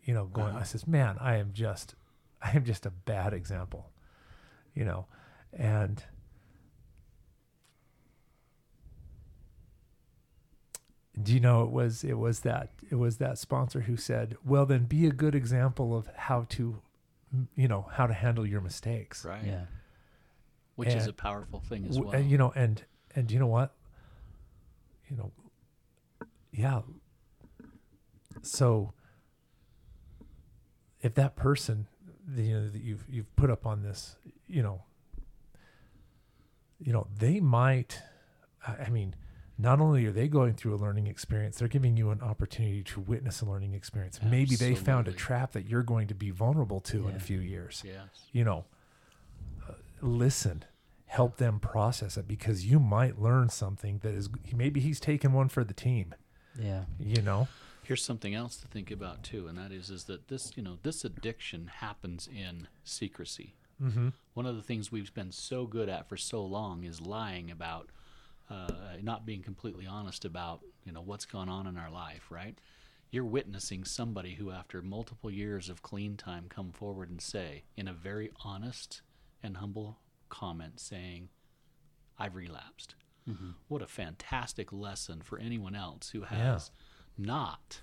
You 0.03 0.13
know, 0.13 0.25
going, 0.25 0.55
I 0.55 0.63
says, 0.63 0.87
man, 0.87 1.17
I 1.19 1.35
am 1.35 1.51
just, 1.53 1.95
I 2.41 2.51
am 2.51 2.65
just 2.65 2.85
a 2.85 2.89
bad 2.89 3.33
example. 3.33 3.91
You 4.73 4.85
know, 4.85 5.05
and 5.53 6.03
do 11.21 11.33
you 11.33 11.39
know 11.39 11.63
it 11.63 11.69
was 11.71 12.03
it 12.03 12.17
was 12.17 12.39
that 12.41 12.69
it 12.89 12.95
was 12.95 13.17
that 13.17 13.37
sponsor 13.37 13.81
who 13.81 13.95
said, 13.97 14.35
well, 14.45 14.65
then 14.65 14.85
be 14.85 15.05
a 15.05 15.11
good 15.11 15.35
example 15.35 15.95
of 15.95 16.07
how 16.15 16.45
to 16.49 16.81
you 17.55 17.67
know 17.67 17.87
how 17.93 18.07
to 18.07 18.13
handle 18.13 18.45
your 18.45 18.59
mistakes 18.61 19.23
Right. 19.23 19.43
Yeah. 19.45 19.65
Which 20.75 20.89
is 20.89 21.07
a 21.07 21.13
powerful 21.13 21.59
thing 21.59 21.85
as 21.87 21.99
well. 21.99 22.11
and 22.11 22.29
you 22.29 22.37
know 22.37 22.51
and 22.55 22.83
and 23.15 23.29
you 23.31 23.39
know 23.39 23.47
what 23.47 23.73
you 25.09 25.15
know 25.17 25.31
yeah 26.51 26.81
so 28.41 28.93
if 31.01 31.13
that 31.15 31.35
person 31.35 31.87
you 32.35 32.53
know 32.53 32.67
that 32.69 32.81
you've 32.81 33.05
you've 33.09 33.33
put 33.35 33.49
up 33.49 33.65
on 33.65 33.83
this 33.83 34.15
you 34.47 34.63
know 34.63 34.83
you 36.81 36.91
know 36.91 37.07
they 37.19 37.39
might 37.39 37.99
i 38.67 38.89
mean 38.89 39.15
not 39.57 39.79
only 39.79 40.05
are 40.05 40.11
they 40.11 40.27
going 40.27 40.53
through 40.53 40.73
a 40.73 40.77
learning 40.77 41.07
experience 41.07 41.57
they're 41.57 41.67
giving 41.67 41.95
you 41.95 42.09
an 42.09 42.21
opportunity 42.21 42.81
to 42.83 42.99
witness 42.99 43.41
a 43.41 43.45
learning 43.45 43.73
experience 43.73 44.19
maybe 44.23 44.55
they 44.55 44.73
found 44.75 45.07
a 45.07 45.11
trap 45.11 45.51
that 45.51 45.67
you're 45.67 45.83
going 45.83 46.07
to 46.07 46.15
be 46.15 46.31
vulnerable 46.31 46.79
to 46.79 47.07
in 47.07 47.15
a 47.15 47.19
few 47.19 47.39
years 47.39 47.83
yes. 47.85 48.07
you 48.31 48.43
know, 48.43 48.65
uh, 49.69 49.73
listen, 50.01 50.63
help 51.05 51.37
them 51.37 51.59
process 51.59 52.17
it 52.17 52.27
because 52.27 52.65
you 52.65 52.79
might 52.79 53.21
learn 53.21 53.49
something 53.49 53.99
that 53.99 54.13
is 54.13 54.29
maybe 54.55 54.79
he's 54.79 54.99
taking 54.99 55.33
one 55.33 55.49
for 55.49 55.63
the 55.63 55.73
team, 55.73 56.15
Yeah. 56.59 56.85
you 56.99 57.21
know. 57.21 57.47
Here's 57.83 58.03
something 58.03 58.33
else 58.33 58.55
to 58.57 58.67
think 58.67 58.89
about 58.91 59.21
too, 59.23 59.47
and 59.47 59.57
that 59.57 59.71
is 59.71 59.89
is 59.89 60.05
that 60.05 60.27
this 60.29 60.53
you 60.55 60.63
know 60.63 60.77
this 60.83 61.03
addiction 61.03 61.67
happens 61.79 62.27
in 62.33 62.67
secrecy. 62.83 63.55
Mm-hmm. 63.81 64.09
One 64.33 64.45
of 64.45 64.55
the 64.55 64.61
things 64.61 64.91
we've 64.91 65.13
been 65.13 65.31
so 65.31 65.65
good 65.65 65.89
at 65.89 66.07
for 66.07 66.17
so 66.17 66.43
long 66.43 66.83
is 66.83 67.01
lying 67.01 67.49
about, 67.49 67.89
uh, 68.49 68.97
not 69.01 69.25
being 69.25 69.41
completely 69.41 69.87
honest 69.87 70.25
about 70.25 70.61
you 70.85 70.91
know 70.91 71.01
what's 71.01 71.25
gone 71.25 71.49
on 71.49 71.67
in 71.67 71.77
our 71.77 71.89
life. 71.89 72.27
Right? 72.29 72.57
You're 73.09 73.25
witnessing 73.25 73.83
somebody 73.83 74.35
who, 74.35 74.51
after 74.51 74.81
multiple 74.81 75.29
years 75.29 75.69
of 75.69 75.81
clean 75.81 76.15
time, 76.15 76.45
come 76.47 76.71
forward 76.71 77.09
and 77.09 77.19
say, 77.19 77.63
in 77.75 77.87
a 77.87 77.93
very 77.93 78.31
honest 78.43 79.01
and 79.43 79.57
humble 79.57 79.99
comment, 80.29 80.79
saying, 80.79 81.29
"I've 82.17 82.35
relapsed." 82.35 82.95
Mm-hmm. 83.29 83.51
What 83.67 83.81
a 83.81 83.87
fantastic 83.87 84.71
lesson 84.71 85.21
for 85.21 85.37
anyone 85.37 85.75
else 85.75 86.09
who 86.09 86.21
has 86.21 86.71
not 87.17 87.81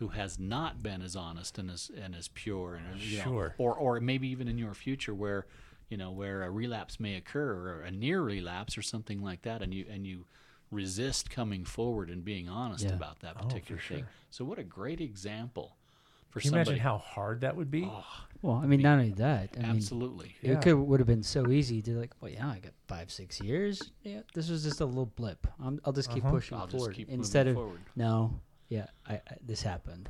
who 0.00 0.08
has 0.08 0.38
not 0.38 0.82
been 0.82 1.00
as 1.02 1.14
honest 1.14 1.56
and 1.58 1.70
as 1.70 1.90
and 1.96 2.14
as 2.16 2.26
pure 2.28 2.74
and 2.74 3.00
you 3.00 3.18
know, 3.18 3.24
Sure. 3.24 3.54
or 3.58 3.74
or 3.74 4.00
maybe 4.00 4.26
even 4.28 4.48
in 4.48 4.58
your 4.58 4.74
future 4.74 5.14
where 5.14 5.46
you 5.90 5.96
know 5.96 6.10
where 6.10 6.42
a 6.42 6.50
relapse 6.50 6.98
may 6.98 7.14
occur 7.16 7.52
or 7.68 7.82
a 7.82 7.90
near 7.90 8.20
relapse 8.22 8.76
or 8.76 8.82
something 8.82 9.22
like 9.22 9.42
that 9.42 9.62
and 9.62 9.72
you 9.72 9.84
and 9.88 10.06
you 10.06 10.24
resist 10.70 11.30
coming 11.30 11.64
forward 11.64 12.08
and 12.10 12.24
being 12.24 12.48
honest 12.48 12.86
Yeah. 12.86 12.94
about 12.94 13.20
that 13.20 13.36
Oh, 13.38 13.42
particular 13.44 13.80
thing 13.80 13.98
sure. 14.00 14.08
so 14.30 14.44
what 14.44 14.58
a 14.58 14.64
great 14.64 15.00
example 15.00 15.76
for 16.30 16.40
Can 16.40 16.46
you 16.48 16.50
somebody 16.52 16.70
imagine 16.78 16.82
how 16.84 16.98
hard 16.98 17.40
that 17.42 17.56
would 17.56 17.70
be? 17.70 17.84
Oh, 17.84 18.04
Well, 18.40 18.54
I 18.62 18.66
mean, 18.66 18.80
not 18.82 18.98
only 18.98 19.10
that. 19.10 19.50
I 19.58 19.62
mean, 19.62 19.76
absolutely 19.76 20.36
Yeah. 20.42 20.52
it 20.52 20.62
could 20.62 20.76
would 20.76 21.00
have 21.00 21.08
been 21.08 21.24
so 21.24 21.50
easy 21.50 21.82
to 21.82 21.98
like, 21.98 22.12
well, 22.20 22.30
yeah, 22.30 22.48
I 22.48 22.60
got 22.60 22.72
five, 22.86 23.10
six 23.10 23.40
years. 23.40 23.90
Yeah, 24.04 24.20
this 24.32 24.48
was 24.48 24.62
just 24.62 24.80
a 24.80 24.86
little 24.86 25.06
blip. 25.06 25.46
I'm, 25.62 25.80
I'll 25.84 25.92
just 25.92 26.08
keep 26.10 26.22
Uh-huh. 26.24 26.32
pushing 26.36 26.56
i'll 26.56 26.66
just 26.66 26.78
forward 26.78 26.94
keep 26.96 27.10
instead 27.10 27.48
of 27.48 27.54
forward 27.56 27.80
no. 27.96 28.40
Yeah, 28.70 28.86
I, 29.06 29.14
I 29.16 29.20
this 29.46 29.60
happened. 29.62 30.08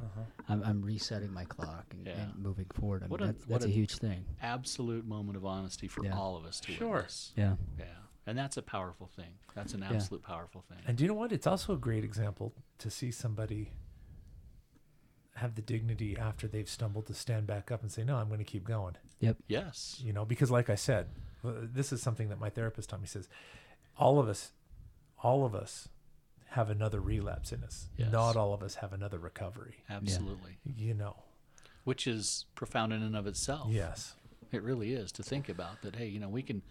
I'm, 0.49 0.63
I'm 0.63 0.83
resetting 0.83 1.33
my 1.33 1.45
clock 1.45 1.87
and, 1.91 2.07
Yeah. 2.07 2.13
and 2.21 2.39
moving 2.39 2.67
forward. 2.75 3.03
I 3.03 3.07
mean, 3.07 3.11
What 3.11 3.23
a- 3.23 3.27
that, 3.27 3.39
what 3.41 3.49
that's 3.49 3.65
a, 3.65 3.69
a- 3.69 3.73
huge 3.73 3.97
thing. 3.97 4.25
Absolute 4.41 5.05
moment 5.07 5.37
of 5.37 5.45
honesty 5.45 5.89
for 5.89 6.05
Yeah. 6.05 6.17
all 6.17 6.37
of 6.37 6.45
us 6.45 6.61
to 6.61 6.73
Sure. 6.73 6.93
witness. 6.97 7.33
Yeah. 7.37 7.57
Yeah, 7.79 7.85
and 8.27 8.39
that's 8.39 8.57
a 8.57 8.63
powerful 8.63 9.09
thing. 9.09 9.33
That's 9.57 9.75
an 9.75 9.83
absolute 9.83 10.23
powerful 10.23 10.63
thing. 10.69 10.79
And 10.87 10.97
do 10.97 11.03
you 11.05 11.09
know 11.09 11.15
what? 11.15 11.33
It's 11.33 11.47
also 11.49 11.73
a 11.73 11.79
great 11.79 12.05
example 12.05 12.55
to 12.79 12.91
see 12.91 13.11
somebody 13.11 13.73
have 15.37 15.55
the 15.55 15.63
dignity 15.63 16.17
after 16.19 16.47
they've 16.47 16.69
stumbled 16.69 17.07
to 17.07 17.15
stand 17.15 17.47
back 17.47 17.71
up 17.71 17.83
and 17.83 17.91
say, 17.91 18.05
"No, 18.05 18.17
I'm 18.17 18.29
going 18.29 18.39
to 18.41 18.45
keep 18.45 18.65
going." 18.65 18.97
Yep. 19.21 19.37
Yes. 19.49 20.01
You 20.05 20.13
know, 20.13 20.25
because 20.25 20.51
like 20.51 20.69
I 20.69 20.75
said, 20.75 21.07
uh, 21.45 21.53
this 21.63 21.93
is 21.93 22.03
something 22.03 22.29
that 22.29 22.39
my 22.39 22.51
therapist 22.51 22.91
taught 22.91 23.01
me. 23.01 23.05
He 23.07 23.09
says, 23.11 23.29
all 23.97 24.19
of 24.19 24.29
us, 24.29 24.53
all 25.23 25.45
of 25.47 25.55
us, 25.55 25.89
have 26.51 26.69
another 26.69 27.01
relapse 27.01 27.53
in 27.53 27.63
us. 27.63 27.89
Yes. 27.97 28.11
Not 28.11 28.37
all 28.37 28.53
of 28.53 28.63
us 28.63 28.77
have 28.77 28.93
another 28.93 29.19
recovery. 29.19 29.77
Absolutely. 29.89 30.59
You 30.77 30.95
know. 30.95 31.17
Which 31.85 32.07
is 32.07 32.47
profound 32.55 32.93
in 32.93 33.03
and 33.03 33.17
of 33.17 33.27
itself. 33.27 33.69
Yes. 33.71 34.15
It 34.53 34.63
really 34.63 34.93
is 34.93 35.13
to 35.13 35.23
think 35.23 35.49
about 35.49 35.83
that. 35.83 35.97
Hey, 35.97 36.07
you 36.07 36.19
know, 36.19 36.29
we 36.29 36.43
can 36.43 36.63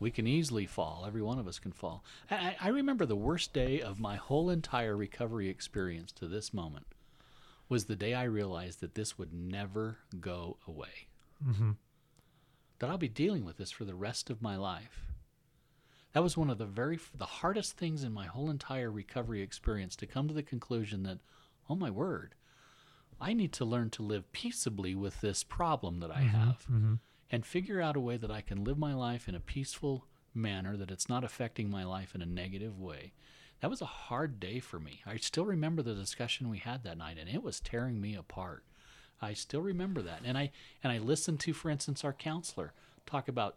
we 0.00 0.10
can 0.10 0.26
easily 0.26 0.66
fall. 0.66 1.04
Every 1.06 1.22
one 1.22 1.38
of 1.38 1.46
us 1.46 1.58
can 1.58 1.72
fall. 1.72 2.04
I, 2.30 2.34
I 2.34 2.56
I 2.62 2.68
remember 2.68 3.06
the 3.06 3.16
worst 3.16 3.52
day 3.52 3.80
of 3.80 4.00
my 4.00 4.16
whole 4.16 4.50
entire 4.50 4.96
recovery 4.96 5.48
experience 5.48 6.10
to 6.12 6.26
this 6.26 6.52
moment 6.52 6.86
was 7.68 7.84
the 7.84 7.96
day 7.96 8.14
I 8.14 8.24
realized 8.24 8.80
that 8.80 8.94
this 8.94 9.18
would 9.18 9.32
never 9.32 9.98
go 10.20 10.56
away. 10.66 11.08
Mm-hmm. 11.46 11.72
That 12.78 12.90
I'll 12.90 12.98
be 12.98 13.08
dealing 13.08 13.44
with 13.44 13.56
this 13.56 13.70
for 13.70 13.84
the 13.84 13.94
rest 13.94 14.30
of 14.30 14.42
my 14.42 14.56
life. 14.56 15.05
That 16.16 16.22
was 16.22 16.34
one 16.34 16.48
of 16.48 16.56
the 16.56 16.64
very 16.64 16.98
the 17.14 17.26
hardest 17.26 17.76
things 17.76 18.02
in 18.02 18.10
my 18.10 18.24
whole 18.24 18.48
entire 18.48 18.90
recovery 18.90 19.42
experience 19.42 19.94
to 19.96 20.06
come 20.06 20.28
to 20.28 20.32
the 20.32 20.42
conclusion 20.42 21.02
that, 21.02 21.18
oh 21.68 21.74
my 21.74 21.90
word, 21.90 22.34
I 23.20 23.34
need 23.34 23.52
to 23.52 23.66
learn 23.66 23.90
to 23.90 24.02
live 24.02 24.32
peaceably 24.32 24.94
with 24.94 25.20
this 25.20 25.44
problem 25.44 26.00
that 26.00 26.10
I 26.10 26.20
have 26.20 26.66
Mm-hmm. 26.72 26.94
and 27.30 27.44
figure 27.44 27.82
out 27.82 27.96
a 27.96 28.00
way 28.00 28.16
that 28.16 28.30
I 28.30 28.40
can 28.40 28.64
live 28.64 28.78
my 28.78 28.94
life 28.94 29.28
in 29.28 29.34
a 29.34 29.40
peaceful 29.40 30.06
manner, 30.32 30.74
that 30.78 30.90
it's 30.90 31.10
not 31.10 31.22
affecting 31.22 31.68
my 31.68 31.84
life 31.84 32.14
in 32.14 32.22
a 32.22 32.26
negative 32.26 32.80
way. 32.80 33.12
That 33.60 33.68
was 33.68 33.82
a 33.82 33.84
hard 33.84 34.40
day 34.40 34.58
for 34.58 34.80
me. 34.80 35.02
I 35.04 35.18
still 35.18 35.44
remember 35.44 35.82
the 35.82 35.94
discussion 35.94 36.48
we 36.48 36.60
had 36.60 36.82
that 36.84 36.96
night, 36.96 37.18
and 37.20 37.28
it 37.28 37.42
was 37.42 37.60
tearing 37.60 38.00
me 38.00 38.14
apart. 38.14 38.64
I 39.20 39.34
still 39.34 39.60
remember 39.60 40.00
that, 40.00 40.22
and 40.24 40.38
I 40.38 40.50
and 40.82 40.90
I 40.90 40.96
listened 40.96 41.40
to, 41.40 41.52
for 41.52 41.68
instance, 41.68 42.04
our 42.04 42.14
counselor 42.14 42.72
talk 43.04 43.28
about 43.28 43.56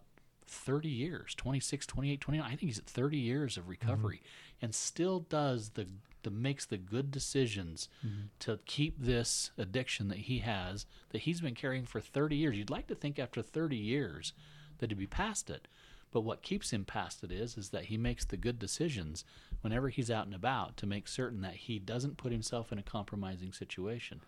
30 0.50 0.90
years, 0.90 1.36
26, 1.36 1.86
28, 1.86 2.22
29. 2.22 2.46
I 2.46 2.50
think 2.50 2.62
he's 2.62 2.80
at 2.80 2.86
30 2.86 3.18
years 3.18 3.58
of 3.58 3.64
mm-hmm. 3.64 3.72
recovery, 3.72 4.22
and 4.62 4.74
still 4.74 5.22
does 5.22 5.70
the 5.70 5.88
the 6.24 6.30
makes 6.30 6.66
the 6.66 6.78
good 6.78 7.12
decisions 7.12 7.88
mm-hmm. 8.06 8.24
to 8.40 8.60
keep 8.66 9.00
this 9.00 9.52
addiction 9.58 10.10
that 10.10 10.18
he 10.18 10.40
has 10.40 10.86
that 11.12 11.22
he's 11.22 11.40
been 11.40 11.56
carrying 11.56 11.86
for 11.86 12.02
30 12.02 12.36
years. 12.36 12.58
You'd 12.58 12.70
like 12.70 12.88
to 12.88 12.96
think 12.96 13.18
after 13.18 13.42
30 13.42 13.78
years 13.78 14.34
that 14.80 14.92
he'd 14.92 15.00
be 15.00 15.08
past 15.08 15.50
it. 15.50 15.68
But 16.12 16.22
what 16.22 16.42
keeps 16.42 16.72
him 16.72 16.86
past 16.86 17.24
it 17.24 17.32
is 17.32 17.58
is 17.58 17.70
that 17.70 17.86
he 17.86 17.98
makes 17.98 18.26
the 18.26 18.38
good 18.38 18.60
decisions 18.60 19.24
whenever 19.62 19.90
he's 19.90 20.10
out 20.10 20.26
and 20.26 20.34
about 20.34 20.76
to 20.78 20.88
make 20.88 21.08
certain 21.08 21.42
that 21.42 21.56
he 21.56 21.80
doesn't 21.80 22.18
put 22.18 22.32
himself 22.32 22.72
in 22.72 22.80
a 22.80 22.84
compromising 22.84 23.54
situation. 23.54 24.22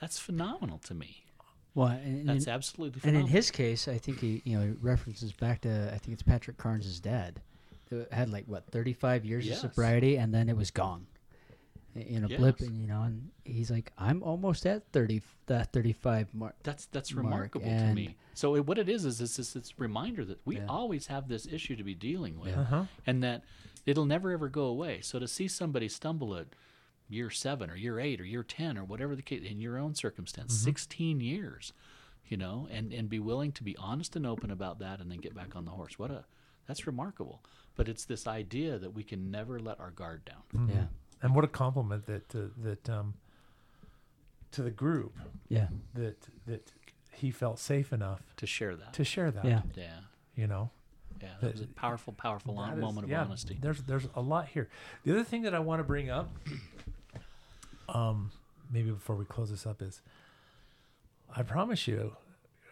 That's 0.00 0.18
phenomenal 0.18 0.78
to 0.78 0.94
me. 0.94 1.24
Well, 1.74 1.88
and, 1.88 2.28
That's 2.28 2.44
and, 2.46 2.54
absolutely 2.54 3.00
and 3.08 3.16
in 3.16 3.26
his 3.26 3.50
case, 3.50 3.88
I 3.88 3.96
think 3.98 4.20
he 4.20 4.42
you 4.44 4.58
know 4.58 4.64
he 4.66 4.72
references 4.80 5.32
back 5.32 5.62
to 5.62 5.90
I 5.92 5.98
think 5.98 6.12
it's 6.14 6.22
Patrick 6.22 6.58
Carnes' 6.58 7.00
dad, 7.00 7.40
who 7.88 8.04
had 8.12 8.30
like 8.30 8.44
what 8.46 8.66
35 8.66 9.24
years 9.24 9.46
Yes. 9.46 9.64
of 9.64 9.70
sobriety, 9.72 10.16
and 10.18 10.34
then 10.34 10.48
it 10.48 10.56
was 10.56 10.70
gone 10.70 11.06
in 11.94 12.24
a 12.24 12.28
blip, 12.28 12.60
and 12.60 12.76
you 12.78 12.86
know, 12.86 13.02
and 13.02 13.30
he's 13.44 13.70
like, 13.70 13.92
I'm 13.98 14.22
almost 14.22 14.64
at 14.66 14.82
30 14.92 15.22
that 15.46 15.72
35 15.72 16.34
mark. 16.34 16.54
That's 16.62 16.86
that's 16.86 17.12
Mark, 17.14 17.24
remarkable 17.24 17.66
to 17.66 17.94
me. 17.94 18.16
So 18.34 18.56
it, 18.56 18.66
what 18.66 18.78
it 18.78 18.88
is 18.88 19.04
is 19.06 19.20
it's 19.20 19.36
this 19.36 19.56
it's 19.56 19.70
a 19.70 19.74
reminder 19.80 20.24
that 20.26 20.40
we 20.46 20.56
Yeah. 20.56 20.66
always 20.68 21.06
have 21.06 21.28
this 21.28 21.46
issue 21.46 21.76
to 21.76 21.82
be 21.84 21.94
dealing 21.94 22.38
with, 22.38 22.56
Uh-huh. 22.56 22.84
and 23.06 23.22
that 23.22 23.44
it'll 23.86 24.06
never 24.06 24.30
ever 24.30 24.48
go 24.48 24.64
away. 24.64 25.00
So 25.00 25.18
to 25.18 25.28
see 25.28 25.48
somebody 25.48 25.88
stumble 25.88 26.34
at 26.36 26.46
year 27.12 27.30
seven 27.30 27.70
or 27.70 27.76
year 27.76 28.00
eight 28.00 28.20
or 28.20 28.24
year 28.24 28.42
ten 28.42 28.76
or 28.78 28.84
whatever 28.84 29.14
the 29.14 29.22
case 29.22 29.42
in 29.48 29.60
your 29.60 29.78
own 29.78 29.94
circumstance, 29.94 30.54
sixteen 30.54 31.20
years, 31.20 31.72
you 32.26 32.36
know, 32.36 32.66
and 32.70 32.92
and 32.92 33.08
be 33.08 33.18
willing 33.18 33.52
to 33.52 33.62
be 33.62 33.76
honest 33.76 34.16
and 34.16 34.26
open 34.26 34.50
about 34.50 34.78
that, 34.80 35.00
and 35.00 35.10
then 35.10 35.18
get 35.18 35.34
back 35.34 35.54
on 35.56 35.64
the 35.64 35.70
horse. 35.72 35.98
What 35.98 36.10
a 36.10 36.24
that's 36.66 36.86
remarkable. 36.86 37.42
But 37.74 37.88
it's 37.88 38.04
this 38.04 38.26
idea 38.26 38.78
that 38.78 38.92
we 38.94 39.02
can 39.02 39.30
never 39.30 39.58
let 39.58 39.80
our 39.80 39.90
guard 39.90 40.24
down. 40.26 40.42
Mm-hmm. 40.54 40.76
Yeah, 40.76 40.84
And 41.22 41.34
what 41.34 41.42
a 41.44 41.48
compliment 41.48 42.04
that 42.06 42.34
uh, 42.34 42.48
that 42.62 42.88
um, 42.90 43.14
to 44.52 44.62
the 44.62 44.70
group 44.70 45.14
yeah, 45.48 45.68
that 45.94 46.16
that 46.46 46.70
he 47.14 47.30
felt 47.30 47.58
safe 47.58 47.92
enough 47.92 48.20
To 48.36 48.46
share 48.46 48.74
that, 48.76 48.92
to 48.94 49.04
share 49.04 49.30
that. 49.30 49.44
yeah. 49.44 49.62
yeah, 49.74 50.00
You 50.34 50.46
know. 50.46 50.70
yeah, 51.22 51.28
that 51.40 51.52
was 51.52 51.60
a 51.62 51.66
powerful, 51.68 52.12
powerful 52.12 52.54
That 52.56 52.74
is- 52.74 52.80
moment 52.80 53.04
of 53.04 53.10
yeah, 53.10 53.22
honesty. 53.24 53.56
There's 53.60 53.82
there's 53.84 54.06
a 54.14 54.20
lot 54.20 54.48
here. 54.48 54.68
The 55.04 55.12
other 55.12 55.24
thing 55.24 55.42
that 55.42 55.54
I 55.54 55.58
want 55.60 55.80
to 55.80 55.84
bring 55.84 56.10
up, 56.10 56.28
um, 57.92 58.32
maybe 58.70 58.90
before 58.90 59.16
we 59.16 59.24
close 59.24 59.50
this 59.50 59.66
up, 59.66 59.82
is 59.82 60.02
I 61.34 61.42
promise 61.42 61.86
you, 61.86 62.16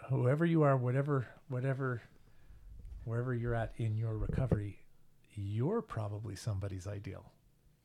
whoever 0.08 0.44
you 0.44 0.62
are, 0.62 0.76
whatever 0.76 1.26
whatever 1.48 2.02
wherever 3.04 3.34
you're 3.34 3.54
at 3.54 3.72
in 3.76 3.96
your 3.96 4.16
recovery, 4.16 4.80
you're 5.34 5.82
probably 5.82 6.36
somebody's 6.36 6.86
ideal. 6.86 7.32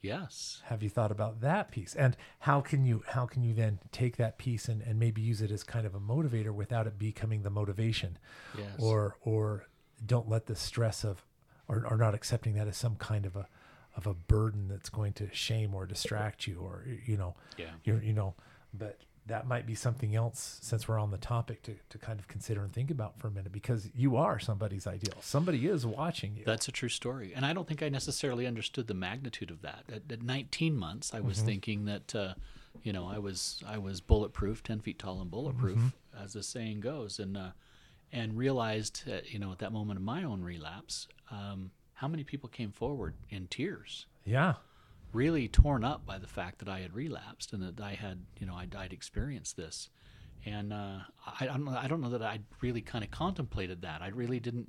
Yes. 0.02 0.62
Have 0.66 0.84
you 0.84 0.90
thought 0.90 1.12
about 1.12 1.42
that 1.42 1.72
piece? 1.72 1.96
And 1.96 2.16
how 2.40 2.62
can 2.62 2.86
you 2.86 3.04
how 3.08 3.26
can 3.26 3.44
you 3.44 3.54
then 3.54 3.80
take 3.92 4.18
that 4.18 4.38
piece 4.38 4.68
and, 4.68 4.82
and 4.82 5.00
maybe 5.00 5.22
use 5.22 5.42
it 5.42 5.52
as 5.52 5.64
kind 5.64 5.86
of 5.86 5.96
a 5.96 6.00
motivator 6.00 6.54
without 6.54 6.86
it 6.86 7.00
becoming 7.00 7.42
the 7.44 7.50
motivation? 7.50 8.18
Yes. 8.58 8.68
or 8.78 9.18
or 9.22 9.68
don't 10.06 10.30
let 10.30 10.46
the 10.46 10.56
stress 10.56 11.04
of 11.04 11.26
or, 11.68 11.86
or 11.90 11.98
not 11.98 12.14
accepting 12.14 12.54
that 12.54 12.68
as 12.68 12.78
some 12.78 12.96
kind 12.96 13.26
of 13.26 13.36
a 13.36 13.48
of 13.96 14.08
a 14.08 14.14
burden 14.14 14.68
that's 14.68 14.90
going 14.90 15.14
to 15.14 15.30
shame 15.34 15.74
or 15.74 15.86
distract 15.86 16.48
you 16.48 16.60
or 16.60 16.86
you 17.06 17.18
know 17.18 17.36
Yeah. 17.58 17.72
you're 17.84 18.02
you 18.02 18.14
know 18.14 18.36
but 18.74 19.00
that 19.28 19.48
might 19.48 19.66
be 19.66 19.74
something 19.74 20.16
else 20.16 20.60
since 20.62 20.88
we're 20.88 21.00
on 21.00 21.10
the 21.10 21.18
topic 21.18 21.64
to, 21.64 21.76
to 21.90 21.98
kind 21.98 22.20
of 22.20 22.28
consider 22.28 22.64
and 22.64 22.72
think 22.74 22.92
about 22.92 23.18
for 23.20 23.28
a 23.28 23.32
minute 23.32 23.52
because 23.52 23.90
you 23.96 24.18
are 24.18 24.38
somebody's 24.38 24.86
ideal 24.86 25.16
somebody 25.22 25.66
is 25.66 25.86
watching 25.86 26.36
you 26.36 26.44
That's 26.46 26.68
a 26.68 26.72
true 26.72 26.90
story. 26.90 27.34
And 27.36 27.44
I 27.46 27.52
don't 27.54 27.68
think 27.68 27.82
I 27.82 27.90
necessarily 27.90 28.46
understood 28.46 28.86
the 28.88 28.94
magnitude 28.94 29.50
of 29.50 29.62
that. 29.64 29.84
At, 29.92 30.12
at 30.12 30.22
19 30.22 30.76
months, 30.78 31.12
I 31.14 31.18
Mm-hmm. 31.18 31.28
was 31.28 31.42
thinking 31.42 31.86
that, 31.86 32.14
uh, 32.14 32.34
you 32.84 32.94
know, 32.94 33.08
I 33.08 33.18
was 33.18 33.64
I 33.66 33.78
was 33.80 34.00
bulletproof, 34.02 34.62
10 34.62 34.82
feet 34.82 35.00
tall 35.00 35.22
and 35.22 35.32
bulletproof, 35.32 35.78
Mm-hmm. 35.80 36.24
as 36.24 36.34
the 36.34 36.44
saying 36.44 36.82
goes, 36.82 37.18
and 37.18 37.36
uh, 37.36 37.52
and 38.12 38.38
realized, 38.38 39.04
uh, 39.10 39.22
you 39.26 39.40
know, 39.40 39.52
at 39.52 39.58
that 39.60 39.72
moment 39.72 39.98
of 39.98 40.04
my 40.04 40.24
own 40.24 40.44
relapse, 40.44 41.08
um, 41.32 41.72
how 41.96 42.08
many 42.08 42.24
people 42.24 42.50
came 42.50 42.72
forward 42.72 43.16
in 43.30 43.48
tears, 43.48 44.06
yeah 44.24 44.54
really 45.14 45.48
torn 45.48 45.84
up 45.84 46.06
by 46.06 46.18
the 46.18 46.28
fact 46.28 46.60
that 46.60 46.68
I 46.68 46.82
had 46.82 46.94
relapsed 46.94 47.54
and 47.54 47.64
that 47.64 47.80
I 47.82 47.94
had, 47.94 48.26
you 48.38 48.46
know, 48.46 48.56
I'd, 48.56 48.76
I'd 48.76 48.92
experienced 48.92 49.56
this. 49.56 49.90
And 50.46 50.74
uh, 50.74 51.00
I, 51.26 51.46
I 51.46 51.46
don't 51.46 51.64
know. 51.64 51.78
I 51.78 51.88
don't 51.88 52.02
know 52.02 52.10
that 52.10 52.22
I 52.22 52.40
really 52.62 52.82
kind 52.82 53.02
of 53.04 53.12
contemplated 53.12 53.82
that. 53.84 54.02
I 54.02 54.10
really 54.10 54.42
didn't. 54.42 54.68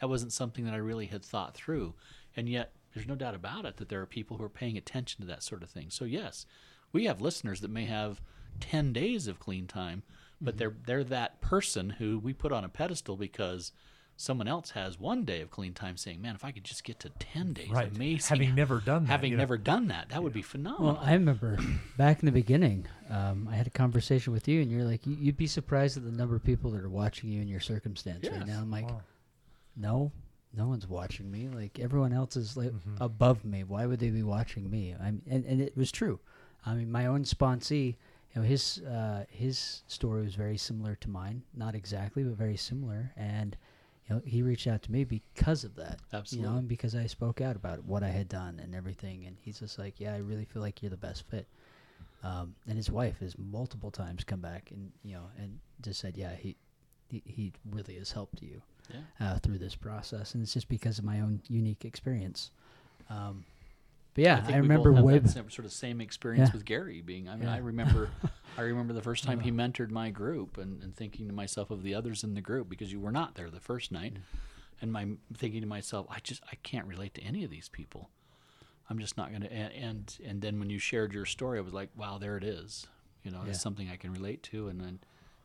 That 0.00 0.08
wasn't 0.08 0.32
something 0.32 0.64
that 0.64 0.74
I 0.74 0.78
really 0.78 1.06
had 1.06 1.24
thought 1.24 1.54
through. 1.54 1.94
And 2.36 2.48
yet, 2.48 2.72
there's 2.92 3.06
no 3.06 3.14
doubt 3.14 3.36
about 3.36 3.64
it 3.64 3.76
that 3.76 3.88
there 3.88 4.02
are 4.02 4.06
people 4.06 4.36
who 4.36 4.44
are 4.44 4.48
paying 4.48 4.76
attention 4.76 5.20
to 5.20 5.26
that 5.28 5.44
sort 5.44 5.62
of 5.62 5.70
thing. 5.70 5.86
So 5.90 6.04
yes, 6.04 6.46
we 6.92 7.04
have 7.04 7.20
listeners 7.20 7.60
that 7.60 7.70
may 7.70 7.84
have 7.84 8.20
ten 8.58 8.92
days 8.92 9.28
of 9.28 9.38
clean 9.38 9.66
time, 9.68 10.02
but 10.40 10.56
Mm-hmm. 10.56 10.58
they're 10.58 10.74
they're 10.84 11.04
that 11.04 11.40
person 11.40 11.90
who 11.90 12.18
we 12.18 12.32
put 12.32 12.50
on 12.52 12.64
a 12.64 12.68
pedestal 12.68 13.16
because 13.16 13.70
someone 14.16 14.48
else 14.48 14.70
has 14.70 14.98
one 14.98 15.24
day 15.24 15.40
of 15.42 15.50
clean 15.50 15.74
time, 15.74 15.96
saying, 15.96 16.22
"Man, 16.22 16.34
if 16.34 16.44
I 16.44 16.50
could 16.52 16.64
just 16.64 16.84
get 16.84 16.98
to 17.00 17.10
ten 17.10 17.52
days, 17.52 17.70
right 17.70 17.94
amazing." 17.94 18.38
having 18.38 18.54
never 18.54 18.80
done 18.80 19.04
that 19.04 19.10
having 19.10 19.30
you 19.32 19.36
know. 19.36 19.42
never 19.42 19.58
done 19.58 19.88
that, 19.88 20.08
that 20.10 20.22
would 20.22 20.32
be 20.32 20.42
phenomenal. 20.42 20.94
Well, 20.94 21.02
I 21.02 21.12
remember 21.14 21.58
back 21.96 22.20
in 22.20 22.26
the 22.26 22.32
beginning, 22.32 22.86
um, 23.10 23.48
I 23.50 23.56
had 23.56 23.66
a 23.66 23.70
conversation 23.70 24.32
with 24.32 24.48
you, 24.48 24.62
and 24.62 24.70
you're 24.70 24.84
like, 24.84 25.06
"You- 25.06 25.16
you'd 25.16 25.36
be 25.36 25.46
surprised 25.46 25.96
at 25.96 26.04
the 26.04 26.12
number 26.12 26.34
of 26.36 26.42
people 26.44 26.70
that 26.72 26.82
are 26.82 26.88
watching 26.88 27.30
you 27.30 27.40
in 27.42 27.48
your 27.48 27.60
circumstance 27.60 28.26
right 28.28 28.46
now. 28.46 28.60
I'm 28.60 28.70
like, 28.70 28.88
Wow. 28.88 29.00
no, 29.76 30.12
no 30.56 30.66
one's 30.68 30.88
watching 30.88 31.30
me. 31.30 31.48
Like 31.48 31.78
everyone 31.78 32.12
else 32.12 32.36
is 32.36 32.56
like 32.56 32.72
Mm-hmm. 32.72 33.02
above 33.02 33.44
me. 33.44 33.64
Why 33.64 33.86
would 33.86 34.00
they 34.00 34.10
be 34.10 34.22
watching 34.22 34.70
me? 34.70 34.94
I'm, 35.00 35.22
and 35.28 35.44
and 35.44 35.60
it 35.60 35.76
was 35.76 35.92
true. 35.92 36.18
I 36.64 36.74
mean, 36.74 36.90
my 36.90 37.06
own 37.06 37.24
sponsee, 37.24 37.96
you 38.34 38.40
know, 38.40 38.42
his 38.42 38.78
uh, 38.80 39.24
his 39.28 39.82
story 39.86 40.22
was 40.22 40.34
very 40.34 40.56
similar 40.56 40.94
to 40.96 41.10
mine. 41.10 41.42
Not 41.54 41.74
exactly, 41.74 42.24
but 42.24 42.36
very 42.36 42.56
similar. 42.56 43.12
And 43.16 43.56
you 44.08 44.16
know, 44.16 44.22
he 44.24 44.42
reached 44.42 44.66
out 44.66 44.82
to 44.82 44.92
me 44.92 45.04
because 45.04 45.64
of 45.64 45.74
that. 45.76 45.98
You 46.12 46.18
Absolutely. 46.18 46.50
know, 46.50 46.58
and 46.58 46.68
because 46.68 46.94
I 46.94 47.06
spoke 47.06 47.40
out 47.40 47.56
about 47.56 47.84
what 47.84 48.02
I 48.02 48.08
had 48.08 48.28
done 48.28 48.60
and 48.62 48.74
everything. 48.74 49.26
And 49.26 49.36
he's 49.40 49.58
just 49.60 49.78
like, 49.78 49.98
yeah, 49.98 50.14
I 50.14 50.18
really 50.18 50.44
feel 50.44 50.62
like 50.62 50.82
you're 50.82 50.90
the 50.90 50.96
best 50.96 51.24
fit. 51.28 51.46
Um, 52.22 52.54
and 52.68 52.76
his 52.76 52.90
wife 52.90 53.18
has 53.20 53.36
multiple 53.38 53.90
times 53.90 54.24
come 54.24 54.40
back 54.40 54.70
and 54.70 54.90
you 55.04 55.14
know 55.14 55.24
and 55.38 55.58
just 55.82 56.00
said, 56.00 56.16
yeah, 56.16 56.34
he 56.34 56.56
he, 57.08 57.22
he 57.24 57.52
really 57.70 57.94
has 57.96 58.10
helped 58.10 58.42
you 58.42 58.62
Yeah. 58.92 59.00
uh, 59.20 59.38
through 59.38 59.58
this 59.58 59.76
process, 59.76 60.34
and 60.34 60.42
it's 60.42 60.52
just 60.54 60.68
because 60.68 60.98
of 60.98 61.04
my 61.04 61.20
own 61.20 61.40
unique 61.48 61.84
experience. 61.84 62.50
Um, 63.10 63.44
But 64.16 64.24
yeah, 64.24 64.42
I, 64.44 64.52
we 64.52 64.56
remember 64.62 64.90
both 64.90 64.96
have 64.96 65.04
way. 65.04 65.18
that 65.20 65.28
same, 65.30 65.48
sort 65.50 65.64
of 65.66 65.72
same 65.72 66.00
experience 66.00 66.48
Yeah. 66.48 66.54
with 66.54 66.64
Gary 66.64 67.02
being. 67.02 67.28
I 67.28 67.36
mean, 67.36 67.44
Yeah. 67.44 67.54
I 67.54 67.58
remember, 67.58 68.10
I 68.58 68.62
remember 68.62 68.92
the 68.92 69.02
first 69.02 69.22
time 69.22 69.38
he 69.40 69.52
mentored 69.52 69.90
my 69.90 70.10
group, 70.10 70.58
and, 70.58 70.82
and 70.82 70.96
thinking 70.96 71.28
to 71.28 71.32
myself 71.34 71.70
of 71.70 71.82
the 71.84 71.94
others 71.94 72.24
in 72.24 72.34
the 72.34 72.40
group 72.40 72.68
because 72.68 72.90
you 72.90 72.98
were 72.98 73.12
not 73.12 73.34
there 73.36 73.50
the 73.50 73.60
first 73.60 73.92
night, 73.92 74.14
Mm. 74.14 74.20
and 74.82 74.92
my 74.92 75.06
thinking 75.36 75.60
to 75.60 75.66
myself, 75.68 76.06
I 76.10 76.18
just 76.20 76.42
I 76.50 76.56
can't 76.62 76.86
relate 76.86 77.14
to 77.14 77.22
any 77.22 77.44
of 77.44 77.50
these 77.50 77.68
people. 77.68 78.10
I'm 78.90 78.98
just 78.98 79.16
not 79.16 79.30
gonna. 79.32 79.46
And 79.46 79.72
and, 79.74 80.18
and 80.24 80.42
then 80.42 80.58
when 80.58 80.70
you 80.70 80.78
shared 80.78 81.12
your 81.12 81.26
story, 81.26 81.58
I 81.58 81.62
was 81.62 81.72
like, 81.74 81.90
wow, 81.96 82.18
there 82.18 82.36
it 82.36 82.44
is. 82.44 82.86
You 83.22 83.30
know, 83.30 83.42
Yeah. 83.44 83.50
it's 83.50 83.60
something 83.60 83.88
I 83.90 83.96
can 83.96 84.12
relate 84.12 84.42
to, 84.44 84.68
and 84.68 84.80
then, 84.80 84.98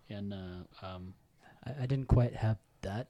and 0.09 0.33
uh, 0.33 0.85
um, 0.85 1.13
I, 1.65 1.83
I 1.83 1.85
didn't 1.87 2.07
quite 2.07 2.35
have 2.35 2.57
that 2.83 3.07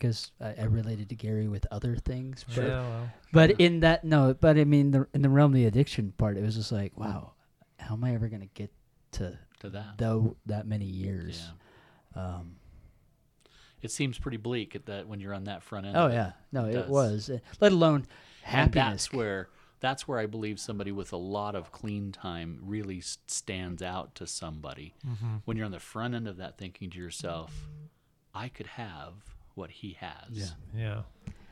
because 0.00 0.32
I, 0.40 0.54
I 0.60 0.64
related 0.64 1.08
to 1.10 1.14
Gary 1.14 1.46
with 1.48 1.66
other 1.70 1.96
things. 1.96 2.44
But, 2.54 2.64
Yeah, 2.64 2.80
well, 2.80 3.10
but 3.32 3.50
in 3.60 3.80
that 3.80 4.04
no, 4.04 4.34
but 4.34 4.56
I 4.58 4.64
mean 4.64 4.90
the 4.90 5.06
in 5.14 5.22
the 5.22 5.28
realm 5.28 5.52
of 5.52 5.56
the 5.56 5.66
addiction 5.66 6.12
part, 6.18 6.36
it 6.36 6.42
was 6.42 6.56
just 6.56 6.72
like, 6.72 6.96
wow, 6.98 7.32
how 7.78 7.94
am 7.94 8.04
I 8.04 8.14
ever 8.14 8.28
gonna 8.28 8.46
get 8.54 8.72
to 9.12 9.38
to 9.60 9.70
that. 9.70 9.98
though 9.98 10.36
that 10.46 10.66
many 10.66 10.84
years? 10.86 11.42
Yeah. 12.16 12.22
Um, 12.36 12.56
It 13.82 13.90
seems 13.90 14.18
pretty 14.18 14.36
bleak 14.38 14.74
at 14.74 14.86
that 14.86 15.06
when 15.08 15.20
you're 15.20 15.34
on 15.34 15.44
that 15.44 15.62
front 15.62 15.86
end. 15.86 15.96
oh 15.96 16.08
yeah, 16.08 16.32
no, 16.52 16.64
it 16.66 16.72
does. 16.72 16.88
was. 16.88 17.30
Uh, 17.30 17.38
Let 17.60 17.72
alone 17.72 18.06
And 18.44 18.52
happiness. 18.74 19.04
that's 19.06 19.12
where 19.12 19.48
that's 19.80 20.08
where 20.08 20.18
I 20.18 20.24
believe 20.26 20.58
somebody 20.58 20.92
with 20.92 21.12
a 21.12 21.18
lot 21.18 21.54
of 21.54 21.70
clean 21.70 22.10
time 22.10 22.58
really 22.62 23.02
stands 23.26 23.82
out 23.82 24.14
to 24.14 24.26
somebody. 24.26 24.94
Mm-hmm. 25.06 25.36
When 25.44 25.56
you're 25.58 25.66
on 25.66 25.72
the 25.72 25.80
front 25.80 26.14
end 26.14 26.26
of 26.26 26.38
that, 26.38 26.56
thinking 26.56 26.88
to 26.90 26.98
yourself, 26.98 27.68
"I 28.34 28.48
could 28.48 28.66
have 28.68 29.33
what 29.54 29.70
he 29.70 29.96
has," 30.00 30.30
Yeah. 30.30 30.46
yeah. 30.76 31.02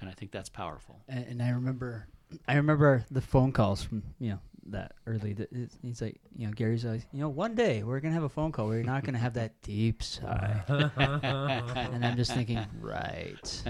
and 0.00 0.08
I 0.10 0.12
think 0.12 0.30
that's 0.32 0.48
powerful. 0.48 1.00
and, 1.08 1.24
and 1.26 1.42
I 1.42 1.50
remember, 1.50 2.06
I 2.48 2.54
remember 2.56 3.04
the 3.10 3.20
phone 3.20 3.52
calls 3.52 3.82
from 3.84 4.02
you 4.18 4.30
know 4.30 4.38
that 4.66 4.92
early. 5.06 5.32
That 5.32 5.52
it's- 5.52 5.76
he's 5.82 6.00
like, 6.00 6.20
you 6.36 6.46
know, 6.46 6.52
Gary's 6.52 6.84
like, 6.84 7.02
you 7.12 7.20
know, 7.20 7.28
one 7.28 7.54
day 7.54 7.82
we're 7.82 8.00
gonna 8.00 8.14
have 8.14 8.22
a 8.22 8.28
phone 8.28 8.52
call 8.52 8.66
where 8.68 8.76
you're 8.76 8.84
not 8.84 9.04
gonna 9.04 9.18
have 9.18 9.34
that 9.34 9.60
deep 9.62 10.02
sigh, 10.02 10.62
and 10.68 12.04
I'm 12.04 12.16
just 12.16 12.32
thinking, 12.34 12.60
right, 12.80 13.62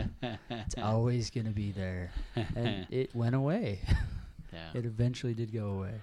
it's 0.50 0.74
always 0.78 1.30
gonna 1.30 1.50
be 1.50 1.72
there, 1.72 2.10
and 2.56 2.86
it 2.90 3.14
went 3.14 3.34
away. 3.34 3.80
Yeah. 4.52 4.68
It 4.74 4.84
eventually 4.84 5.32
did 5.32 5.50
go 5.52 5.68
away. 5.70 6.02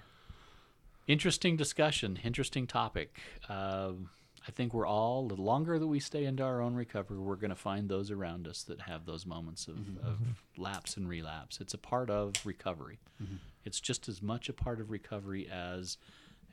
Interesting 1.06 1.56
discussion. 1.56 2.18
Interesting 2.24 2.66
topic. 2.66 3.18
Um, 3.48 4.10
I 4.48 4.50
think 4.50 4.72
we're 4.72 4.86
all 4.86 5.28
the 5.28 5.40
longer 5.40 5.78
that 5.78 5.86
we 5.86 6.00
stay 6.00 6.24
into 6.24 6.42
our 6.42 6.62
own 6.62 6.74
recovery, 6.74 7.18
we're 7.18 7.36
going 7.36 7.50
to 7.50 7.56
find 7.56 7.88
those 7.88 8.10
around 8.10 8.48
us 8.48 8.62
that 8.64 8.80
have 8.80 9.04
those 9.04 9.26
moments 9.26 9.68
of, 9.68 9.74
mm-hmm, 9.74 10.06
of 10.06 10.14
mm-hmm. 10.14 10.62
lapse 10.62 10.96
and 10.96 11.08
relapse. 11.08 11.60
It's 11.60 11.74
a 11.74 11.78
part 11.78 12.08
of 12.08 12.34
recovery. 12.44 12.98
Mm-hmm. 13.22 13.36
It's 13.64 13.80
just 13.80 14.08
as 14.08 14.22
much 14.22 14.48
a 14.48 14.52
part 14.52 14.80
of 14.80 14.90
recovery 14.90 15.48
as 15.50 15.98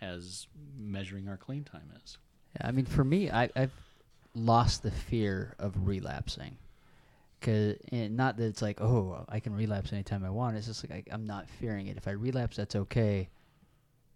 as 0.01 0.47
measuring 0.77 1.27
our 1.27 1.37
clean 1.37 1.63
time 1.63 1.89
is. 2.03 2.17
Yeah, 2.55 2.67
I 2.67 2.71
mean, 2.71 2.85
for 2.85 3.03
me, 3.03 3.31
I, 3.31 3.49
I've 3.55 3.71
lost 4.35 4.83
the 4.83 4.91
fear 4.91 5.55
of 5.57 5.87
relapsing. 5.87 6.57
Cause 7.41 7.75
not 7.91 8.37
that 8.37 8.45
it's 8.45 8.61
like, 8.61 8.81
oh, 8.81 9.25
I 9.29 9.39
can 9.39 9.55
relapse 9.55 9.93
anytime 9.93 10.25
I 10.25 10.29
want. 10.29 10.57
It's 10.57 10.67
just 10.67 10.87
like 10.87 11.07
I, 11.09 11.13
I'm 11.13 11.25
not 11.25 11.47
fearing 11.47 11.87
it. 11.87 11.97
If 11.97 12.07
I 12.07 12.11
relapse, 12.11 12.57
that's 12.57 12.75
okay. 12.75 13.29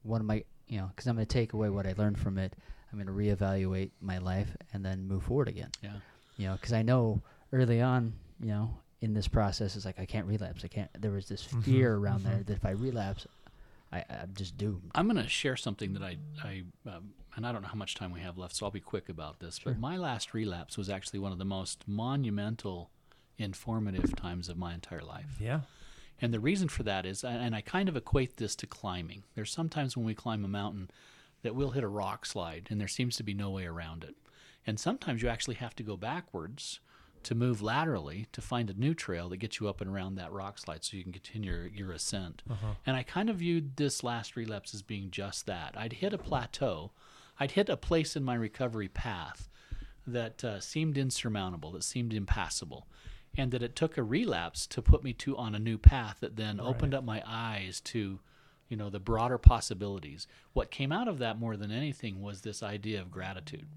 What 0.03 0.21
am 0.21 0.31
I, 0.31 0.43
you 0.67 0.79
know? 0.79 0.87
Because 0.87 1.07
I'm 1.07 1.15
going 1.15 1.25
to 1.25 1.33
take 1.33 1.53
away 1.53 1.69
what 1.69 1.85
I 1.85 1.93
learned 1.97 2.19
from 2.19 2.37
it. 2.37 2.53
I'm 2.91 3.01
going 3.01 3.07
to 3.07 3.13
reevaluate 3.13 3.91
my 4.01 4.17
life 4.17 4.55
and 4.73 4.83
then 4.83 5.07
move 5.07 5.23
forward 5.23 5.47
again. 5.47 5.69
Yeah. 5.81 5.93
You 6.37 6.47
know, 6.47 6.53
because 6.55 6.73
I 6.73 6.81
know 6.81 7.21
early 7.53 7.81
on, 7.81 8.13
you 8.39 8.49
know, 8.49 8.77
in 9.01 9.13
this 9.13 9.27
process, 9.27 9.75
it's 9.75 9.85
like 9.85 9.99
I 9.99 10.05
can't 10.05 10.27
relapse. 10.27 10.63
I 10.63 10.67
can't. 10.67 10.89
There 10.99 11.11
was 11.11 11.27
this 11.27 11.43
fear 11.43 11.95
around 11.95 12.23
there 12.23 12.43
that 12.45 12.53
if 12.53 12.65
I 12.65 12.71
relapse, 12.71 13.25
I, 13.91 14.03
I'm 14.09 14.33
just 14.33 14.57
doomed. 14.57 14.91
I'm 14.93 15.07
going 15.07 15.21
to 15.21 15.29
share 15.29 15.55
something 15.55 15.93
that 15.93 16.03
I, 16.03 16.17
I 16.43 16.63
um, 16.87 17.13
and 17.35 17.45
I 17.45 17.51
don't 17.51 17.61
know 17.61 17.67
how 17.67 17.75
much 17.75 17.95
time 17.95 18.11
we 18.11 18.19
have 18.21 18.37
left, 18.37 18.55
so 18.55 18.65
I'll 18.65 18.71
be 18.71 18.79
quick 18.79 19.09
about 19.09 19.39
this. 19.39 19.57
Sure. 19.57 19.71
But 19.71 19.79
my 19.79 19.97
last 19.97 20.33
relapse 20.33 20.77
was 20.77 20.89
actually 20.89 21.19
one 21.19 21.31
of 21.31 21.37
the 21.37 21.45
most 21.45 21.87
monumental, 21.87 22.89
informative 23.37 24.15
times 24.15 24.49
of 24.49 24.57
my 24.57 24.73
entire 24.73 25.01
life. 25.01 25.37
Yeah. 25.39 25.61
And 26.21 26.33
the 26.33 26.39
reason 26.39 26.67
for 26.67 26.83
that 26.83 27.05
is, 27.05 27.23
and 27.23 27.55
I 27.55 27.61
kind 27.61 27.89
of 27.89 27.95
equate 27.95 28.37
this 28.37 28.55
to 28.57 28.67
climbing. 28.67 29.23
There's 29.33 29.51
sometimes 29.51 29.97
when 29.97 30.05
we 30.05 30.13
climb 30.13 30.45
a 30.45 30.47
mountain 30.47 30.91
that 31.41 31.55
we'll 31.55 31.71
hit 31.71 31.83
a 31.83 31.87
rock 31.87 32.25
slide 32.25 32.67
and 32.69 32.79
there 32.79 32.87
seems 32.87 33.15
to 33.17 33.23
be 33.23 33.33
no 33.33 33.49
way 33.49 33.65
around 33.65 34.03
it. 34.03 34.15
And 34.65 34.79
sometimes 34.79 35.21
you 35.21 35.29
actually 35.29 35.55
have 35.55 35.75
to 35.75 35.83
go 35.83 35.97
backwards 35.97 36.79
to 37.23 37.35
move 37.35 37.61
laterally 37.61 38.27
to 38.31 38.41
find 38.41 38.69
a 38.69 38.73
new 38.73 38.93
trail 38.93 39.29
that 39.29 39.37
gets 39.37 39.59
you 39.59 39.67
up 39.67 39.79
and 39.81 39.89
around 39.89 40.15
that 40.15 40.31
rock 40.31 40.57
slide 40.57 40.83
so 40.83 40.97
you 40.97 41.03
can 41.03 41.11
continue 41.11 41.51
your, 41.51 41.67
your 41.67 41.91
ascent. 41.91 42.41
And 42.85 42.95
I 42.97 43.03
kind 43.03 43.29
of 43.29 43.37
viewed 43.37 43.77
this 43.77 44.03
last 44.03 44.35
relapse 44.35 44.73
as 44.73 44.81
being 44.81 45.11
just 45.11 45.45
that. 45.45 45.75
I'd 45.77 45.93
hit 45.93 46.13
a 46.13 46.17
plateau, 46.17 46.91
I'd 47.39 47.51
hit 47.51 47.69
a 47.69 47.77
place 47.77 48.15
in 48.15 48.23
my 48.23 48.33
recovery 48.35 48.87
path 48.87 49.49
that 50.07 50.43
uh, 50.43 50.59
seemed 50.59 50.97
insurmountable, 50.97 51.71
that 51.73 51.83
seemed 51.83 52.11
impassable, 52.13 52.87
and 53.37 53.51
that 53.51 53.61
it 53.63 53.75
took 53.75 53.97
a 53.97 54.03
relapse 54.03 54.65
to 54.67 54.81
put 54.81 55.03
me 55.03 55.13
to 55.13 55.37
on 55.37 55.53
a 55.53 55.59
new 55.59 55.77
path 55.77 56.17
that 56.21 56.35
then 56.37 56.59
opened 56.59 56.93
up 56.95 57.03
my 57.03 57.21
eyes 57.25 57.79
to, 57.81 58.19
you 58.71 58.77
know, 58.77 58.89
the 58.89 59.01
broader 59.01 59.37
possibilities. 59.37 60.27
What 60.53 60.71
came 60.71 60.93
out 60.93 61.09
of 61.09 61.19
that 61.19 61.37
more 61.37 61.57
than 61.57 61.71
anything 61.71 62.21
was 62.21 62.41
this 62.41 62.63
idea 62.63 63.01
of 63.01 63.11
gratitude. 63.11 63.67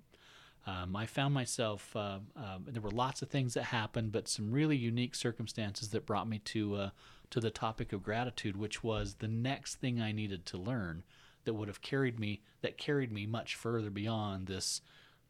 Um, 0.67 0.95
I 0.95 1.05
found 1.05 1.35
myself. 1.35 1.95
Uh, 1.97 2.21
um, 2.37 2.65
there 2.67 2.81
were 2.81 2.93
lots 2.93 3.21
of 3.21 3.29
things 3.29 3.55
that 3.55 3.65
happened, 3.65 4.13
but 4.13 4.29
some 4.29 4.53
really 4.53 4.77
unique 4.77 5.17
circumstances 5.17 5.89
that 5.89 6.07
brought 6.07 6.29
me 6.29 6.39
to 6.39 6.77
uh, 6.77 6.91
to 7.31 7.41
the 7.41 7.51
topic 7.51 7.93
of 7.93 8.05
gratitude, 8.05 8.57
which 8.57 8.85
was 8.85 9.15
the 9.15 9.29
next 9.29 9.75
thing 9.75 10.01
I 10.01 10.13
needed 10.13 10.47
to 10.47 10.57
learn 10.57 11.03
that 11.45 11.55
would 11.55 11.69
have 11.69 11.83
carried 11.83 12.21
me 12.21 12.41
that 12.63 12.79
carried 12.79 13.11
me 13.11 13.27
much 13.27 13.57
further 13.57 13.91
beyond 13.91 14.47
this 14.47 14.81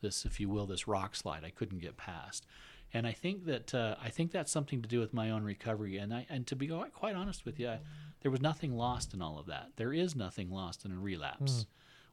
this, 0.02 0.26
if 0.26 0.38
you 0.38 0.50
will, 0.50 0.66
this 0.66 0.86
rock 0.86 1.16
slide 1.16 1.42
I 1.42 1.50
couldn't 1.50 1.78
get 1.80 1.96
past. 1.96 2.46
And 2.92 3.06
I 3.06 3.12
think 3.12 3.46
that 3.46 3.74
uh, 3.74 3.96
I 4.00 4.10
think 4.10 4.30
that's 4.30 4.52
something 4.52 4.82
to 4.82 4.88
do 4.88 5.00
with 5.00 5.14
my 5.14 5.30
own 5.30 5.42
recovery. 5.42 5.96
And 5.96 6.14
I 6.14 6.26
and 6.28 6.46
to 6.46 6.54
be 6.54 6.68
quite 6.92 7.16
honest 7.16 7.44
with 7.44 7.58
you, 7.58 7.70
I, 7.70 7.80
there 8.24 8.30
was 8.30 8.40
nothing 8.40 8.74
lost 8.74 9.12
in 9.12 9.20
all 9.20 9.38
of 9.38 9.44
that. 9.46 9.68
There 9.76 9.92
is 9.92 10.16
nothing 10.16 10.50
lost 10.50 10.86
in 10.86 10.92
a 10.92 10.98
relapse. 10.98 11.66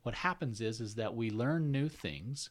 What 0.03 0.13
happens 0.15 0.59
is 0.59 0.81
is 0.81 0.95
that 0.95 1.15
we 1.15 1.29
learn 1.31 1.71
new 1.71 1.87
things. 1.87 2.49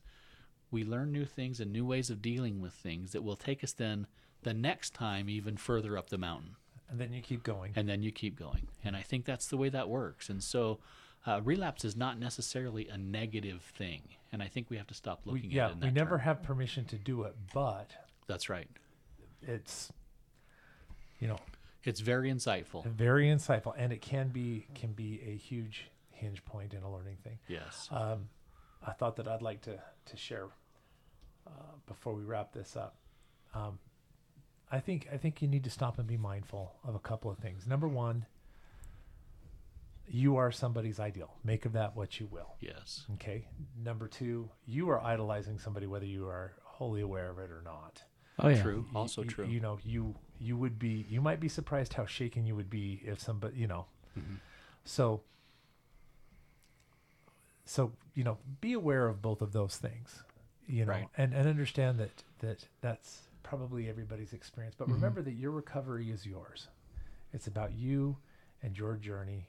We 0.71 0.83
learn 0.83 1.13
new 1.13 1.27
things 1.27 1.61
and 1.61 1.71
new 1.71 1.85
ways 1.85 2.09
of 2.09 2.23
dealing 2.23 2.59
with 2.63 2.73
things 2.73 3.13
that 3.13 3.23
will 3.23 3.37
take 3.37 3.63
us 3.63 3.73
then 3.73 4.07
the 4.45 4.55
next 4.55 4.95
time 4.95 5.29
even 5.29 5.59
further 5.59 5.99
up 5.99 6.09
the 6.09 6.17
mountain 6.17 6.57
And 6.91 6.99
then 6.99 7.13
you 7.13 7.21
keep 7.21 7.43
going. 7.43 7.73
and 7.77 7.87
then 7.87 8.03
you 8.03 8.11
keep 8.11 8.35
going. 8.39 8.69
And 8.83 8.97
I 8.97 9.03
think 9.03 9.27
that's 9.27 9.49
the 9.49 9.59
way 9.59 9.69
that 9.69 9.91
works. 9.91 10.31
And 10.31 10.43
so, 10.43 10.79
uh, 11.27 11.43
relapse 11.45 11.85
is 11.85 11.95
not 11.97 12.19
necessarily 12.19 12.89
a 12.89 12.97
negative 12.97 13.61
thing. 13.77 14.01
And 14.33 14.43
I 14.43 14.49
think 14.49 14.71
we 14.71 14.79
have 14.79 14.87
to 14.87 14.95
stop 14.95 15.21
We, 15.27 15.33
looking 15.35 15.51
yeah, 15.51 15.67
at 15.67 15.71
it 15.73 15.81
that 15.81 15.87
we 15.87 15.93
never 15.93 16.17
term. 16.17 16.21
have 16.21 16.43
permission 16.43 16.87
to 16.87 16.97
do 16.97 17.25
it, 17.25 17.37
but 17.53 17.91
That's 18.27 18.49
right. 18.49 18.69
it's 19.43 19.93
you 21.19 21.29
know 21.29 21.39
It's 21.85 22.01
very 22.01 22.31
insightful. 22.31 22.85
very 22.87 23.27
insightful, 23.27 23.75
and 23.77 23.93
it 23.93 24.01
can 24.03 24.29
be 24.29 24.67
can 24.75 24.93
be 24.93 25.21
a 25.27 25.37
huge 25.37 25.91
hinge 26.11 26.45
point 26.45 26.75
in 26.75 26.83
a 26.83 26.93
learning 26.93 27.17
thing. 27.25 27.39
Yes. 27.49 27.89
Um, 27.91 28.29
I 28.87 28.93
thought 28.93 29.17
that 29.17 29.29
I'd 29.29 29.43
like 29.43 29.63
to 29.63 29.79
to 30.07 30.17
share 30.17 30.47
uh, 31.47 31.51
before 31.87 32.15
we 32.15 32.23
wrap 32.25 32.53
this 32.53 32.77
up. 32.77 32.97
Um, 33.55 33.79
I 34.71 34.81
think 34.81 35.09
I 35.13 35.17
think 35.17 35.43
you 35.43 35.49
need 35.49 35.65
to 35.65 35.71
stop 35.71 35.99
and 35.99 36.07
be 36.07 36.17
mindful 36.17 36.75
of 36.85 36.95
a 36.95 36.99
couple 37.01 37.31
of 37.31 37.39
things. 37.39 37.67
Number 37.67 37.89
one, 37.89 38.27
you 40.07 40.37
are 40.37 40.53
somebody's 40.53 41.01
ideal. 41.01 41.35
Make 41.45 41.65
of 41.65 41.73
that 41.73 41.97
what 41.97 42.21
you 42.21 42.27
will. 42.31 42.57
Yes. 42.61 43.07
Okay. 43.15 43.47
Number 43.83 44.07
two, 44.09 44.51
you 44.67 44.91
are 44.91 45.01
idolizing 45.03 45.59
somebody 45.59 45.87
whether 45.87 46.07
you 46.07 46.27
are 46.27 46.53
wholly 46.63 47.01
aware 47.01 47.31
of 47.31 47.39
it 47.39 47.51
or 47.51 47.63
not. 47.65 48.03
Oh 48.41 48.49
yeah. 48.49 48.63
True. 48.63 48.85
Y- 48.93 48.99
Also 48.99 49.23
y- 49.23 49.29
true. 49.29 49.47
You 49.47 49.61
know, 49.61 49.79
you 49.85 50.15
you 50.41 50.57
would 50.57 50.79
be 50.79 51.07
you 51.11 51.21
might 51.21 51.41
be 51.41 51.49
surprised 51.49 51.93
how 51.95 52.07
shaken 52.07 52.47
you 52.47 52.57
would 52.57 52.71
be 52.71 53.01
if 53.05 53.21
somebody 53.21 53.57
you 53.59 53.67
know. 53.67 53.87
Mm-hmm. 54.19 54.35
So 54.85 55.23
so 57.65 57.93
you 58.15 58.25
know, 58.25 58.39
be 58.61 58.73
aware 58.73 59.07
of 59.07 59.23
both 59.23 59.41
of 59.43 59.53
those 59.53 59.77
things. 59.77 60.23
You 60.67 60.85
know, 60.87 60.93
Right. 60.93 61.09
and 61.17 61.33
and 61.35 61.49
understand 61.49 61.99
that 61.99 62.23
that 62.41 62.65
that's 62.81 63.23
probably 63.43 63.89
everybody's 63.89 64.33
experience. 64.33 64.75
Mm-hmm. 64.77 64.91
But 64.91 64.95
remember 64.95 65.23
that 65.23 65.33
your 65.35 65.51
recovery 65.51 66.11
is 66.11 66.27
yours. 66.27 66.69
It's 67.33 67.47
about 67.47 67.73
you 67.73 68.17
and 68.63 68.77
your 68.77 68.95
journey. 68.97 69.47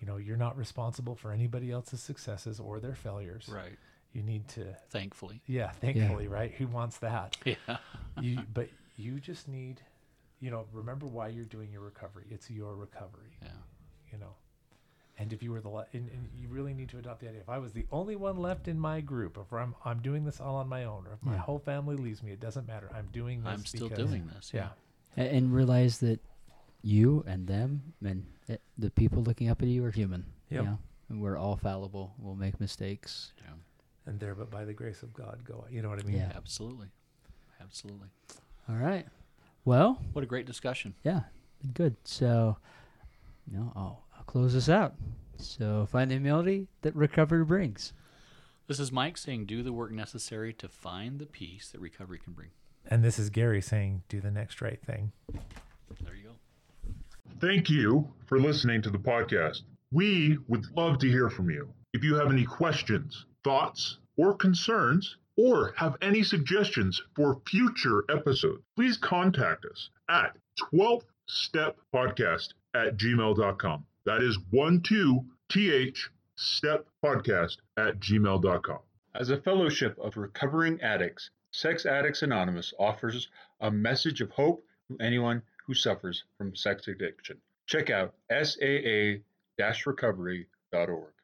You 0.00 0.06
know, 0.06 0.16
you're 0.18 0.36
not 0.36 0.56
responsible 0.58 1.14
for 1.16 1.32
anybody 1.32 1.70
else's 1.70 2.00
successes 2.02 2.60
or 2.60 2.80
their 2.80 2.94
failures. 2.94 3.48
Right. 3.52 3.78
You 4.12 4.22
need 4.22 4.48
to 4.48 4.74
Thankfully. 4.90 5.42
yeah, 5.46 5.70
thankfully, 5.72 6.26
right? 6.28 6.52
Who 6.54 6.66
wants 6.68 6.98
that? 6.98 7.36
Yeah. 7.44 7.76
you 8.20 8.38
but 8.54 8.68
you 8.96 9.20
just 9.20 9.46
need 9.48 9.80
you 10.40 10.50
know 10.50 10.64
remember 10.72 11.06
why 11.06 11.28
you're 11.28 11.44
doing 11.44 11.70
your 11.70 11.82
recovery 11.82 12.24
it's 12.30 12.50
your 12.50 12.74
recovery 12.74 13.36
Yeah. 13.42 13.48
you 14.12 14.18
know 14.18 14.34
and 15.18 15.32
if 15.34 15.42
you 15.42 15.50
were 15.52 15.60
the 15.60 15.68
la- 15.68 15.84
and, 15.92 16.08
and 16.10 16.28
you 16.34 16.48
really 16.48 16.72
need 16.74 16.88
to 16.90 16.98
adopt 16.98 17.20
the 17.20 17.28
idea 17.28 17.40
if 17.42 17.48
i 17.50 17.58
was 17.58 17.72
the 17.72 17.84
only 17.92 18.16
one 18.16 18.36
left 18.38 18.68
in 18.68 18.78
my 18.78 19.00
group 19.02 19.36
if 19.38 19.52
i'm, 19.52 19.74
I'm 19.84 20.00
doing 20.00 20.24
this 20.24 20.40
all 20.40 20.56
on 20.56 20.68
my 20.68 20.84
own 20.84 21.06
or 21.06 21.12
if 21.14 21.22
my 21.22 21.32
Yeah. 21.34 21.38
whole 21.40 21.58
family 21.58 21.96
leaves 21.96 22.22
me 22.22 22.32
it 22.32 22.40
doesn't 22.40 22.66
matter 22.66 22.88
i'm 22.94 23.08
doing 23.12 23.42
this 23.44 23.52
I'm 23.52 23.64
still 23.66 23.88
because- 23.90 24.08
doing 24.08 24.30
this. 24.34 24.50
yeah 24.54 24.68
A- 25.18 25.20
and 25.34 25.52
realize 25.54 25.98
that 26.00 26.20
you 26.82 27.22
and 27.26 27.46
them 27.46 27.92
and 28.04 28.24
it, 28.48 28.62
the 28.78 28.90
people 28.90 29.22
looking 29.22 29.48
up 29.50 29.60
at 29.60 29.68
you 29.68 29.84
are 29.84 29.90
human. 29.90 30.24
Yep. 30.50 30.60
You 30.62 30.66
know? 30.70 30.78
And 31.10 31.20
we're 31.20 31.36
all 31.36 31.56
fallible. 31.56 32.14
We'll 32.18 32.34
make 32.36 32.60
mistakes. 32.60 33.32
Yeah, 33.42 33.54
And 34.06 34.20
there, 34.20 34.34
but 34.34 34.50
by 34.50 34.64
the 34.64 34.72
grace 34.72 35.02
of 35.02 35.12
God, 35.12 35.40
go. 35.44 35.64
You 35.70 35.82
know 35.82 35.88
what 35.88 36.00
I 36.00 36.06
mean? 36.06 36.16
Yeah. 36.18 36.32
absolutely, 36.36 36.86
absolutely. 37.60 38.08
All 38.68 38.76
right. 38.76 39.06
Well, 39.64 40.00
What 40.12 40.22
a 40.22 40.26
great 40.28 40.46
discussion. 40.46 40.94
yeah, 41.02 41.22
good. 41.74 41.96
So, 42.04 42.56
you 43.50 43.56
know, 43.58 43.72
I'll, 43.74 44.04
I'll 44.16 44.24
close 44.24 44.52
this 44.54 44.68
out. 44.68 44.94
So, 45.38 45.86
find 45.90 46.10
the 46.10 46.14
humility 46.14 46.68
that 46.82 46.94
recovery 46.94 47.44
brings. 47.44 47.92
This 48.68 48.78
is 48.80 48.90
Mike 48.90 49.16
saying, 49.18 49.46
"Do 49.46 49.62
the 49.62 49.72
work 49.72 49.90
necessary 49.92 50.52
to 50.54 50.68
find 50.68 51.18
the 51.18 51.26
peace 51.26 51.68
that 51.70 51.80
recovery 51.80 52.18
can 52.22 52.32
bring." 52.32 52.50
And 52.86 53.02
this 53.04 53.18
is 53.18 53.28
Gary 53.30 53.60
saying, 53.60 54.02
"Do 54.08 54.20
the 54.20 54.30
next 54.30 54.62
right 54.62 54.80
thing." 54.80 55.12
There 56.00 56.14
you 56.14 56.24
go. 56.28 56.92
Thank 57.40 57.68
you 57.68 58.08
for 58.26 58.38
listening 58.40 58.82
to 58.82 58.90
the 58.90 58.98
podcast. 58.98 59.62
We 59.92 60.38
would 60.48 60.64
love 60.76 60.98
to 61.00 61.08
hear 61.08 61.28
from 61.28 61.50
you. 61.50 61.68
If 61.92 62.02
you 62.02 62.14
have 62.16 62.30
any 62.32 62.44
questions, 62.44 63.26
thoughts, 63.46 63.98
or 64.16 64.34
concerns, 64.34 65.16
or 65.36 65.72
have 65.76 65.96
any 66.02 66.24
suggestions 66.24 67.00
for 67.14 67.40
future 67.46 68.02
episodes, 68.10 68.64
please 68.74 68.96
contact 68.96 69.64
us 69.64 69.90
at 70.08 70.36
12th 70.74 71.04
Step 71.28 71.78
Podcast 71.94 72.54
at 72.74 72.96
gmail.com. 72.96 73.86
That 74.04 74.20
is 74.20 74.36
12th 74.52 76.08
Step 76.34 76.88
Podcast 77.04 77.58
at 77.76 78.00
gmail.com. 78.00 78.80
As 79.14 79.30
a 79.30 79.40
fellowship 79.40 79.96
of 80.00 80.16
recovering 80.16 80.80
addicts, 80.80 81.30
Sex 81.52 81.86
Addicts 81.86 82.22
Anonymous 82.22 82.74
offers 82.80 83.28
a 83.60 83.70
message 83.70 84.20
of 84.20 84.30
hope 84.30 84.64
to 84.88 84.96
anyone 85.00 85.40
who 85.64 85.74
suffers 85.74 86.24
from 86.36 86.56
sex 86.56 86.88
addiction. 86.88 87.40
Check 87.66 87.90
out 87.90 88.12
saa-recovery.org. 88.28 91.15